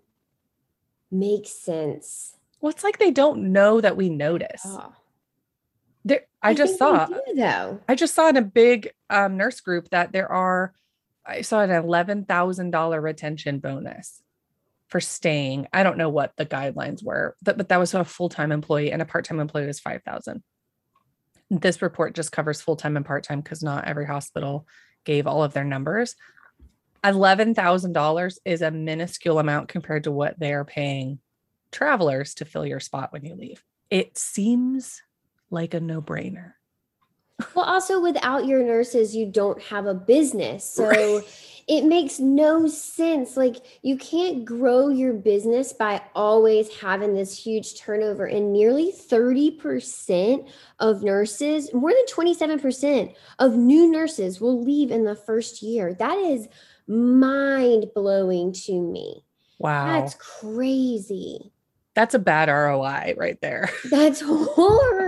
make 1.11 1.47
sense. 1.47 2.37
Well, 2.61 2.71
it's 2.71 2.85
like 2.85 2.99
they 2.99 3.11
don't 3.11 3.52
know 3.52 3.81
that 3.81 3.97
we 3.97 4.09
notice. 4.09 4.62
Oh. 4.64 4.93
There, 6.05 6.23
I, 6.43 6.50
I 6.50 6.55
just 6.55 6.78
saw 6.78 7.07
do, 7.07 7.21
though. 7.35 7.81
I 7.88 7.95
just 7.95 8.14
saw 8.14 8.28
in 8.28 8.37
a 8.37 8.43
big 8.43 8.93
um, 9.11 9.37
nurse 9.37 9.61
group 9.61 9.90
that 9.90 10.12
there 10.12 10.31
are 10.31 10.73
I 11.26 11.42
saw 11.42 11.61
an 11.61 11.71
$11,000 11.71 13.02
retention 13.02 13.59
bonus 13.59 14.23
for 14.88 15.00
staying. 15.00 15.66
I 15.73 15.83
don't 15.83 15.99
know 15.99 16.09
what 16.09 16.33
the 16.37 16.47
guidelines 16.47 17.04
were, 17.04 17.37
but, 17.42 17.56
but 17.56 17.68
that 17.68 17.80
was 17.80 17.95
a 17.95 18.04
full-time 18.04 18.52
employee 18.52 18.92
and 18.92 19.02
a 19.02 19.06
part-time 19.06 19.40
employee 19.40 19.66
was 19.66 19.80
5,000. 19.80 20.42
This 21.50 21.83
report 21.83 22.14
just 22.14 22.33
covers 22.33 22.61
full-time 22.61 22.97
and 22.97 23.04
part-time 23.04 23.40
because 23.40 23.62
not 23.62 23.87
every 23.87 24.06
hospital 24.06 24.66
gave 25.04 25.26
all 25.26 25.42
of 25.42 25.52
their 25.52 25.64
numbers. 25.64 26.14
$11,000 27.04 28.38
is 28.45 28.62
a 28.62 28.71
minuscule 28.71 29.38
amount 29.38 29.68
compared 29.68 30.04
to 30.04 30.12
what 30.12 30.38
they 30.38 30.52
are 30.52 30.64
paying 30.64 31.21
travelers 31.71 32.35
to 32.35 32.45
fill 32.45 32.66
your 32.66 32.80
spot 32.80 33.12
when 33.12 33.25
you 33.25 33.35
leave. 33.35 33.62
It 33.90 34.18
seems 34.18 35.02
like 35.50 35.75
a 35.75 35.80
no-brainer. 35.80 36.52
Well, 37.55 37.66
also 37.66 38.00
without 38.00 38.47
your 38.47 38.62
nurses, 38.62 39.14
you 39.14 39.26
don't 39.26 39.61
have 39.64 39.87
a 39.87 39.95
business. 39.95 40.64
So 40.64 40.88
right. 40.88 41.23
it 41.66 41.85
makes 41.85 42.19
no 42.19 42.66
sense. 42.66 43.37
Like 43.37 43.57
you 43.83 43.99
can't 43.99 44.45
grow 44.45 44.88
your 44.88 45.12
business 45.12 45.73
by 45.75 46.00
always 46.15 46.75
having 46.78 47.15
this 47.15 47.37
huge 47.37 47.78
turnover. 47.78 48.25
And 48.25 48.52
nearly 48.52 48.91
30% 48.91 50.49
of 50.78 51.02
nurses, 51.02 51.75
more 51.75 51.93
than 51.93 52.06
27% 52.06 53.15
of 53.39 53.54
new 53.54 53.91
nurses 53.91 54.41
will 54.41 54.63
leave 54.63 54.91
in 54.91 55.04
the 55.04 55.17
first 55.17 55.63
year. 55.63 55.93
That 55.93 56.17
is 56.17 56.49
mind 56.87 57.91
blowing 57.95 58.52
to 58.52 58.80
me. 58.80 59.25
Wow. 59.58 59.87
That's 59.87 60.15
crazy. 60.15 61.52
That's 61.95 62.15
a 62.15 62.19
bad 62.19 62.49
ROI 62.50 63.15
right 63.17 63.41
there. 63.41 63.71
That's 63.91 64.21
horrible. 64.25 65.05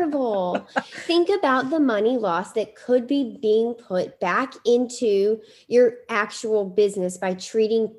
Think 1.06 1.28
about 1.28 1.70
the 1.70 1.80
money 1.80 2.16
loss 2.16 2.52
that 2.52 2.74
could 2.74 3.06
be 3.06 3.38
being 3.40 3.74
put 3.74 4.18
back 4.20 4.54
into 4.64 5.40
your 5.66 5.94
actual 6.08 6.64
business 6.64 7.18
by 7.18 7.34
treating 7.34 7.94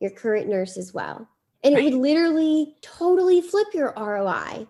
your 0.00 0.10
current 0.10 0.48
nurse 0.48 0.76
as 0.76 0.92
well. 0.92 1.28
And 1.64 1.74
right. 1.74 1.84
it 1.84 1.84
would 1.84 2.00
literally 2.00 2.76
totally 2.82 3.40
flip 3.40 3.68
your 3.74 3.92
ROI. 3.96 4.66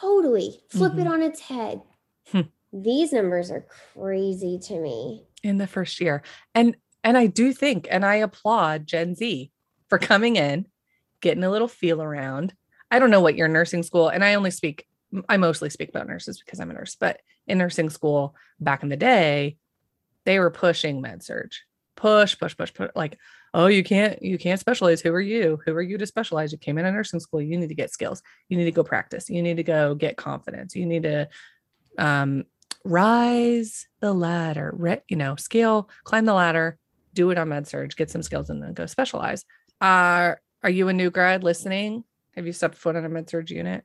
Totally 0.00 0.60
flip 0.68 0.92
mm-hmm. 0.92 1.00
it 1.00 1.06
on 1.06 1.22
its 1.22 1.40
head. 1.40 1.82
Hmm. 2.30 2.42
These 2.72 3.12
numbers 3.12 3.50
are 3.50 3.66
crazy 3.94 4.58
to 4.64 4.80
me. 4.80 5.24
In 5.42 5.58
the 5.58 5.66
first 5.66 6.00
year. 6.00 6.22
And 6.54 6.76
and 7.04 7.16
I 7.16 7.26
do 7.26 7.52
think 7.52 7.88
and 7.90 8.04
I 8.04 8.16
applaud 8.16 8.86
Gen 8.86 9.14
Z 9.14 9.50
for 9.88 9.98
coming 9.98 10.36
in, 10.36 10.66
getting 11.20 11.44
a 11.44 11.50
little 11.50 11.68
feel 11.68 12.02
around, 12.02 12.54
I 12.90 12.98
don't 12.98 13.10
know 13.10 13.20
what 13.20 13.36
your 13.36 13.48
nursing 13.48 13.82
school, 13.82 14.08
and 14.08 14.24
I 14.24 14.34
only 14.34 14.50
speak, 14.50 14.86
I 15.28 15.36
mostly 15.36 15.70
speak 15.70 15.88
about 15.88 16.06
nurses 16.06 16.40
because 16.40 16.60
I'm 16.60 16.70
a 16.70 16.74
nurse, 16.74 16.96
but 16.96 17.20
in 17.46 17.58
nursing 17.58 17.90
school 17.90 18.34
back 18.60 18.82
in 18.82 18.88
the 18.88 18.96
day, 18.96 19.56
they 20.24 20.38
were 20.38 20.50
pushing 20.50 21.00
med 21.00 21.22
surg, 21.22 21.52
push, 21.96 22.38
push, 22.38 22.56
push, 22.56 22.74
push. 22.74 22.90
Like, 22.94 23.18
oh, 23.54 23.66
you 23.66 23.82
can't, 23.82 24.22
you 24.22 24.36
can't 24.36 24.60
specialize. 24.60 25.00
Who 25.00 25.12
are 25.12 25.20
you? 25.20 25.58
Who 25.64 25.72
are 25.74 25.82
you 25.82 25.96
to 25.98 26.06
specialize? 26.06 26.52
You 26.52 26.58
came 26.58 26.76
in 26.78 26.84
a 26.84 26.92
nursing 26.92 27.20
school. 27.20 27.40
You 27.40 27.56
need 27.56 27.70
to 27.70 27.74
get 27.74 27.90
skills. 27.90 28.22
You 28.48 28.58
need 28.58 28.66
to 28.66 28.72
go 28.72 28.84
practice. 28.84 29.30
You 29.30 29.42
need 29.42 29.56
to 29.56 29.62
go 29.62 29.94
get 29.94 30.16
confidence. 30.16 30.76
You 30.76 30.84
need 30.84 31.04
to 31.04 31.28
um, 31.96 32.44
rise 32.84 33.86
the 34.00 34.12
ladder, 34.12 34.72
re- 34.76 35.02
you 35.08 35.16
know, 35.16 35.36
scale, 35.36 35.88
climb 36.04 36.24
the 36.24 36.34
ladder, 36.34 36.78
do 37.14 37.30
it 37.30 37.38
on 37.38 37.48
med 37.48 37.66
surg. 37.66 37.94
get 37.96 38.10
some 38.10 38.22
skills, 38.22 38.50
and 38.50 38.62
then 38.62 38.74
go 38.74 38.86
specialize. 38.86 39.44
Uh, 39.80 40.34
are 40.62 40.70
you 40.70 40.88
a 40.88 40.92
new 40.92 41.10
grad 41.10 41.42
listening? 41.42 42.04
Have 42.36 42.46
you 42.46 42.52
stepped 42.52 42.76
foot 42.76 42.96
on 42.96 43.04
a 43.04 43.08
med 43.08 43.28
surg 43.28 43.50
unit? 43.50 43.84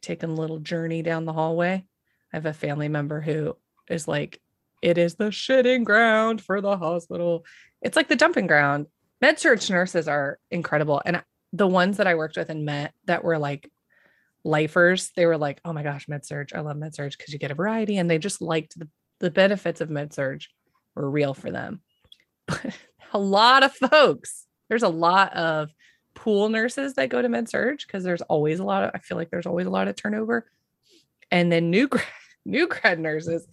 Taken 0.00 0.30
a 0.30 0.34
little 0.34 0.58
journey 0.58 1.02
down 1.02 1.24
the 1.24 1.32
hallway? 1.32 1.84
I 2.32 2.36
have 2.36 2.46
a 2.46 2.52
family 2.52 2.88
member 2.88 3.20
who 3.20 3.56
is 3.88 4.08
like, 4.08 4.40
it 4.82 4.98
is 4.98 5.14
the 5.14 5.26
shitting 5.26 5.84
ground 5.84 6.42
for 6.42 6.60
the 6.60 6.76
hospital. 6.76 7.44
It's 7.80 7.96
like 7.96 8.08
the 8.08 8.16
dumping 8.16 8.46
ground. 8.46 8.86
Med 9.20 9.38
surg 9.38 9.68
nurses 9.70 10.08
are 10.08 10.38
incredible. 10.50 11.00
And 11.04 11.22
the 11.52 11.66
ones 11.66 11.96
that 11.96 12.06
I 12.06 12.16
worked 12.16 12.36
with 12.36 12.50
and 12.50 12.64
met 12.64 12.92
that 13.06 13.24
were 13.24 13.38
like 13.38 13.70
lifers, 14.44 15.10
they 15.16 15.26
were 15.26 15.38
like, 15.38 15.60
oh 15.64 15.72
my 15.72 15.82
gosh, 15.82 16.08
med 16.08 16.26
surg. 16.26 16.50
I 16.54 16.60
love 16.60 16.76
med 16.76 16.94
surg 16.94 17.12
because 17.16 17.32
you 17.32 17.38
get 17.38 17.50
a 17.50 17.54
variety. 17.54 17.96
And 17.96 18.10
they 18.10 18.18
just 18.18 18.42
liked 18.42 18.78
the, 18.78 18.88
the 19.20 19.30
benefits 19.30 19.80
of 19.80 19.88
med 19.88 20.12
surg 20.12 20.42
were 20.94 21.08
real 21.08 21.34
for 21.34 21.50
them. 21.50 21.80
But 22.46 22.76
a 23.12 23.18
lot 23.18 23.62
of 23.62 23.72
folks, 23.74 24.46
there's 24.68 24.82
a 24.82 24.88
lot 24.88 25.32
of 25.34 25.70
pool 26.24 26.48
nurses 26.48 26.94
that 26.94 27.10
go 27.10 27.20
to 27.20 27.28
med 27.28 27.50
surg 27.50 27.80
because 27.86 28.02
there's 28.02 28.22
always 28.22 28.58
a 28.58 28.64
lot 28.64 28.82
of 28.82 28.90
I 28.94 28.98
feel 28.98 29.18
like 29.18 29.30
there's 29.30 29.44
always 29.44 29.66
a 29.66 29.70
lot 29.70 29.88
of 29.88 29.96
turnover. 29.96 30.46
And 31.30 31.52
then 31.52 31.70
new 31.70 31.86
grad, 31.86 32.06
new 32.46 32.66
grad 32.66 32.98
nurses. 32.98 33.46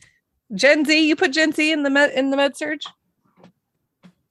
Gen 0.56 0.86
Z, 0.86 0.98
you 0.98 1.18
put 1.18 1.34
Gen 1.34 1.52
Z 1.52 1.70
in 1.70 1.84
the 1.84 1.90
med 1.90 2.12
in 2.12 2.32
the 2.32 2.38
med 2.38 2.56
surg. 2.56 2.80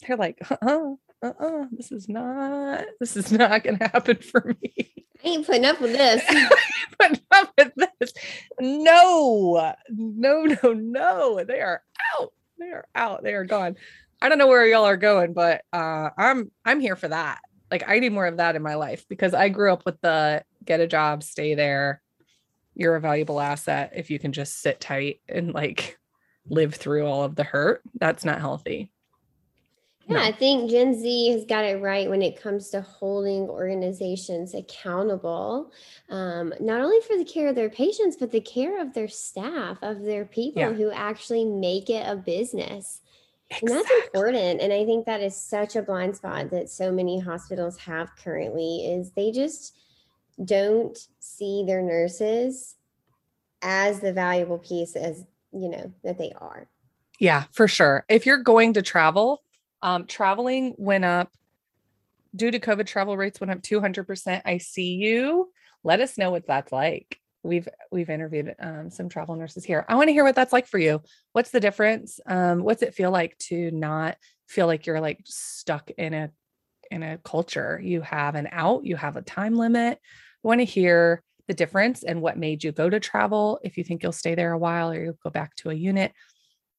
They're 0.07 0.17
like, 0.17 0.39
uh-uh, 0.51 0.95
uh-uh, 1.23 1.65
this 1.71 1.93
is 1.93 2.09
not 2.09 2.87
this 2.99 3.15
is 3.15 3.31
not 3.31 3.63
gonna 3.63 3.91
happen 3.93 4.17
for 4.33 4.57
me. 4.63 4.91
I 5.23 5.29
ain't 5.29 5.47
putting 5.47 5.67
up 5.67 5.79
with 5.79 5.93
this. 5.93 6.23
putting 6.99 7.21
up 7.33 7.53
with 7.59 7.73
this. 8.01 8.15
No, 8.59 9.75
no, 9.91 10.45
no, 10.45 10.73
no. 10.73 11.45
They 11.45 11.61
are 11.61 11.83
out. 12.19 12.33
They 12.59 12.71
are 12.71 12.87
out. 12.95 13.23
They 13.23 13.35
are 13.35 13.45
gone. 13.45 13.77
I 14.23 14.31
don't 14.31 14.39
know 14.39 14.47
where 14.47 14.65
y'all 14.65 14.87
are 14.87 14.97
going, 14.97 15.35
but 15.35 15.63
uh, 15.75 16.09
I'm 16.17 16.51
I'm 16.65 16.81
here 16.81 16.97
for 16.97 17.09
that 17.09 17.41
like 17.71 17.85
I 17.89 17.99
need 17.99 18.13
more 18.13 18.27
of 18.27 18.39
that 18.39 18.57
in 18.57 18.63
my 18.63 18.75
life 18.75 19.07
because 19.09 19.35
I 19.35 19.49
grew 19.49 19.73
up 19.73 19.85
with 19.85 20.01
the 20.01 20.45
get 20.65 20.81
a 20.81 20.87
job, 20.87 21.23
stay 21.23 21.55
there. 21.55 22.03
You're 22.75 22.97
a 22.97 23.01
valuable 23.01 23.41
asset 23.41 23.93
if 23.95 24.11
you 24.11 24.19
can 24.19 24.33
just 24.33 24.61
sit 24.61 24.81
tight 24.81 25.21
and 25.29 25.53
like 25.53 25.99
live 26.49 26.75
through 26.75 27.07
all 27.07 27.25
of 27.25 27.37
the 27.37 27.45
hurt. 27.45 27.83
That's 27.99 28.25
not 28.25 28.41
healthy. 28.41 28.91
Yeah, 30.07 30.17
no. 30.17 30.25
I 30.25 30.33
think 30.33 30.71
Gen 30.71 30.99
Z 30.99 31.31
has 31.31 31.45
got 31.45 31.65
it 31.65 31.81
right 31.81 32.09
when 32.11 32.23
it 32.23 32.41
comes 32.41 32.71
to 32.71 32.81
holding 32.81 33.49
organizations 33.49 34.55
accountable, 34.55 35.71
um, 36.09 36.53
not 36.59 36.81
only 36.81 37.01
for 37.07 37.17
the 37.17 37.25
care 37.25 37.49
of 37.49 37.55
their 37.55 37.71
patients, 37.71 38.17
but 38.17 38.33
the 38.33 38.41
care 38.41 38.81
of 38.81 38.93
their 38.93 39.09
staff, 39.09 39.79
of 39.83 40.03
their 40.03 40.25
people 40.25 40.63
yeah. 40.63 40.73
who 40.73 40.91
actually 40.91 41.45
make 41.45 41.91
it 41.91 42.05
a 42.09 42.17
business. 42.17 43.03
Exactly. 43.51 43.69
And 43.75 43.85
that's 43.85 44.07
important. 44.07 44.61
And 44.61 44.73
I 44.73 44.85
think 44.85 45.07
that 45.07 45.21
is 45.21 45.37
such 45.37 45.77
a 45.77 45.83
blind 45.83 46.17
spot 46.17 46.51
that 46.51 46.71
so 46.71 46.93
many 46.93 47.19
hospitals 47.19 47.77
have 47.79 48.15
currently 48.17 48.87
is 48.87 49.11
they 49.13 49.33
just 49.33 49.77
don't 50.45 50.97
see 51.19 51.65
their 51.67 51.83
nurses 51.83 52.77
as 53.63 54.01
the 54.01 54.13
valuable 54.13 54.59
piece 54.59 54.97
as, 54.97 55.25
you 55.53 55.69
know, 55.69 55.93
that 56.05 56.19
they 56.19 56.33
are. 56.41 56.69
Yeah, 57.19 57.45
for 57.53 57.69
sure. 57.69 58.05
If 58.09 58.25
you're 58.25 58.39
going 58.39 58.75
to 58.75 58.83
travel, 58.83 59.43
um, 59.83 60.07
traveling 60.07 60.75
went 60.79 61.05
up 61.05 61.31
due 62.35 62.51
to 62.51 62.59
COVID. 62.59 62.87
Travel 62.87 63.17
rates 63.17 63.41
went 63.41 63.51
up 63.51 63.63
200%. 63.63 64.43
I 64.45 64.59
see 64.59 64.95
you. 64.95 65.51
Let 65.83 66.01
us 66.01 66.17
know 66.17 66.31
what 66.31 66.47
that's 66.47 66.73
like. 66.73 67.19
We've 67.43 67.69
we've 67.91 68.11
interviewed 68.11 68.55
um, 68.61 68.91
some 68.91 69.09
travel 69.09 69.35
nurses 69.35 69.65
here. 69.65 69.85
I 69.89 69.95
want 69.95 70.09
to 70.09 70.13
hear 70.13 70.25
what 70.25 70.35
that's 70.35 70.53
like 70.53 70.67
for 70.67 70.79
you. 70.79 71.03
What's 71.33 71.51
the 71.51 71.61
difference? 71.61 72.21
Um, 72.27 72.63
what's 72.63 72.83
it 72.83 72.95
feel 72.95 73.11
like 73.11 73.39
to 73.49 73.71
not 73.71 74.17
feel 74.49 74.67
like 74.67 74.87
you're 74.87 75.01
like 75.01 75.21
stuck 75.25 75.91
in 75.97 76.13
a 76.13 76.31
in 76.91 77.03
a 77.03 77.19
culture? 77.19 77.81
You 77.83 78.03
have 78.03 78.35
an 78.35 78.49
out. 78.53 78.85
You 78.85 78.97
have 78.97 79.17
a 79.17 79.23
time 79.23 79.57
limit. 79.57 79.99
I 80.03 80.49
want 80.49 80.61
to 80.61 80.65
hear 80.65 81.23
the 81.49 81.55
difference 81.55 82.03
and 82.03 82.23
what 82.23 82.39
made 82.39 82.63
you 82.63 82.73
go 82.73 82.89
to 82.89 83.01
travel. 83.01 83.59
If 83.65 83.77
you 83.77 83.85
think 83.85 84.03
you'll 84.03 84.13
stay 84.13 84.35
there 84.35 84.53
a 84.53 84.59
while 84.59 84.91
or 84.91 85.03
you'll 85.03 85.19
go 85.25 85.31
back 85.31 85.57
to 85.57 85.71
a 85.71 85.75
unit, 85.75 86.13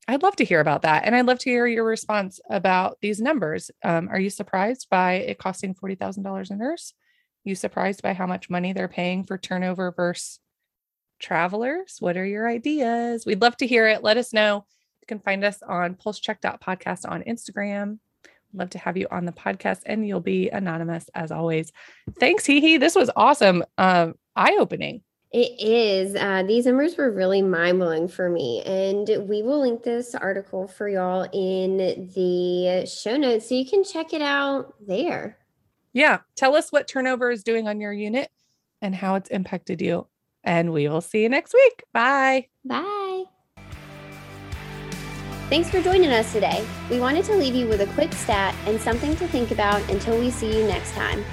I'd 0.08 0.24
love 0.24 0.36
to 0.38 0.46
hear 0.46 0.60
about 0.60 0.84
that. 0.84 1.06
And 1.06 1.16
I'd 1.16 1.26
love 1.26 1.40
to 1.40 1.50
hear 1.50 1.68
your 1.68 1.84
response 1.84 2.40
about 2.50 2.98
these 3.02 3.20
numbers. 3.20 3.72
Um, 3.84 4.10
are 4.10 4.20
you 4.20 4.30
surprised 4.30 4.88
by 4.90 5.14
it 5.14 5.38
costing 5.38 5.76
$40,000 5.76 6.50
a 6.50 6.56
nurse? 6.56 6.94
You 7.44 7.56
surprised 7.56 8.02
by 8.02 8.14
how 8.14 8.28
much 8.28 8.50
money 8.50 8.74
they're 8.74 8.88
paying 8.88 9.24
for 9.24 9.38
turnover 9.38 9.92
versus 9.92 10.40
travelers? 11.22 11.98
What 12.00 12.18
are 12.18 12.26
your 12.26 12.50
ideas? 12.50 13.26
We'd 13.26 13.42
love 13.42 13.56
to 13.58 13.68
hear 13.68 13.88
it. 13.88 14.04
Let 14.04 14.18
us 14.18 14.34
know. 14.34 14.66
You 15.02 15.08
can 15.08 15.20
find 15.20 15.44
us 15.44 15.62
on 15.62 15.96
pulsecheck.podcast 15.96 17.10
on 17.10 17.24
Instagram. 17.24 18.00
Love 18.54 18.72
to 18.72 18.80
have 18.80 18.98
you 18.98 19.08
on 19.10 19.26
the 19.26 19.32
podcast 19.32 19.82
and 19.86 20.06
you'll 20.06 20.20
be 20.20 20.50
anonymous 20.50 21.10
as 21.16 21.32
always. 21.32 21.72
Thanks, 22.20 22.46
Hee 22.46 22.60
Hee. 22.60 22.78
This 22.78 22.96
was 22.96 23.10
awesome. 23.16 23.64
Uh, 23.78 24.12
eye 24.36 24.58
opening. 24.60 25.02
It 25.32 25.62
is. 25.62 26.16
Uh, 26.16 26.44
these 26.46 26.66
numbers 26.66 26.98
were 26.98 27.10
really 27.10 27.42
mind 27.42 27.80
blowing 27.80 28.10
for 28.10 28.30
me. 28.30 28.62
And 28.66 29.30
we 29.30 29.42
will 29.42 29.62
link 29.62 29.82
this 29.82 30.14
article 30.14 30.68
for 30.68 30.90
y'all 30.90 31.26
in 31.32 31.78
the 32.14 32.86
show 32.86 33.16
notes 33.16 33.48
so 33.48 33.56
you 33.56 33.66
can 33.66 33.86
check 33.86 34.14
it 34.14 34.22
out 34.22 34.74
there. 34.86 35.38
Yeah. 35.94 36.20
Tell 36.36 36.56
us 36.56 36.72
what 36.72 36.88
turnover 36.88 37.32
is 37.32 37.44
doing 37.44 37.70
on 37.70 37.80
your 37.80 37.94
unit 37.94 38.30
and 38.82 38.94
how 38.94 39.16
it's 39.16 39.30
impacted 39.30 39.82
you. 39.82 40.08
And 40.44 40.72
we 40.74 40.88
will 40.88 41.02
see 41.02 41.24
you 41.24 41.30
next 41.30 41.54
week. 41.54 41.84
Bye. 41.94 42.48
Bye. 42.66 43.26
Thanks 45.50 45.70
for 45.70 45.82
joining 45.82 46.12
us 46.12 46.32
today. 46.32 46.66
We 46.90 47.00
wanted 47.00 47.26
to 47.26 47.36
leave 47.36 47.56
you 47.56 47.68
with 47.68 47.82
a 47.82 47.88
quick 47.88 48.14
stat 48.14 48.56
and 48.66 48.80
something 48.80 49.16
to 49.18 49.28
think 49.28 49.52
about 49.52 49.82
until 49.90 50.18
we 50.18 50.32
see 50.32 50.58
you 50.58 50.66
next 50.66 50.94
time. 50.94 51.26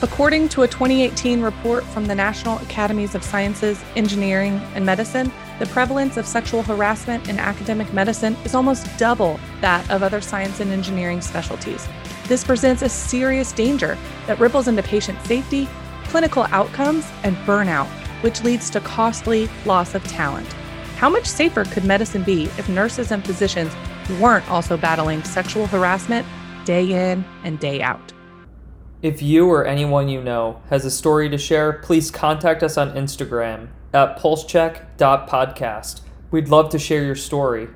According 0.00 0.48
to 0.50 0.62
a 0.62 0.68
2018 0.68 1.42
report 1.42 1.84
from 1.84 2.06
the 2.06 2.14
National 2.14 2.58
Academies 2.58 3.14
of 3.14 3.22
Sciences, 3.22 3.82
Engineering, 3.96 4.60
and 4.74 4.84
Medicine, 4.84 5.30
the 5.58 5.66
prevalence 5.66 6.16
of 6.16 6.26
sexual 6.26 6.62
harassment 6.62 7.28
in 7.28 7.38
academic 7.38 7.92
medicine 7.92 8.34
is 8.44 8.54
almost 8.54 8.86
double 8.98 9.38
that 9.60 9.88
of 9.90 10.02
other 10.02 10.20
science 10.20 10.60
and 10.60 10.70
engineering 10.70 11.20
specialties. 11.20 11.88
This 12.26 12.42
presents 12.42 12.82
a 12.82 12.88
serious 12.88 13.52
danger 13.52 13.96
that 14.26 14.40
ripples 14.40 14.68
into 14.68 14.82
patient 14.82 15.18
safety, 15.26 15.68
clinical 16.04 16.44
outcomes, 16.50 17.06
and 17.22 17.36
burnout, 17.46 17.88
which 18.20 18.42
leads 18.42 18.70
to 18.70 18.80
costly 18.80 19.48
loss 19.64 19.94
of 19.94 20.04
talent. 20.04 20.50
How 20.96 21.10
much 21.10 21.26
safer 21.26 21.64
could 21.64 21.84
medicine 21.84 22.22
be 22.22 22.44
if 22.58 22.68
nurses 22.68 23.10
and 23.10 23.24
physicians 23.24 23.72
weren't 24.20 24.48
also 24.50 24.76
battling 24.76 25.22
sexual 25.24 25.66
harassment 25.66 26.26
day 26.64 27.12
in 27.12 27.24
and 27.44 27.58
day 27.58 27.82
out? 27.82 28.12
If 29.02 29.20
you 29.20 29.50
or 29.50 29.66
anyone 29.66 30.08
you 30.08 30.22
know 30.22 30.62
has 30.70 30.84
a 30.84 30.90
story 30.90 31.28
to 31.28 31.36
share, 31.36 31.74
please 31.74 32.10
contact 32.10 32.62
us 32.62 32.78
on 32.78 32.92
Instagram 32.92 33.68
at 33.92 34.18
pulsecheck.podcast. 34.18 36.00
We'd 36.30 36.48
love 36.48 36.70
to 36.70 36.78
share 36.78 37.04
your 37.04 37.14
story. 37.14 37.68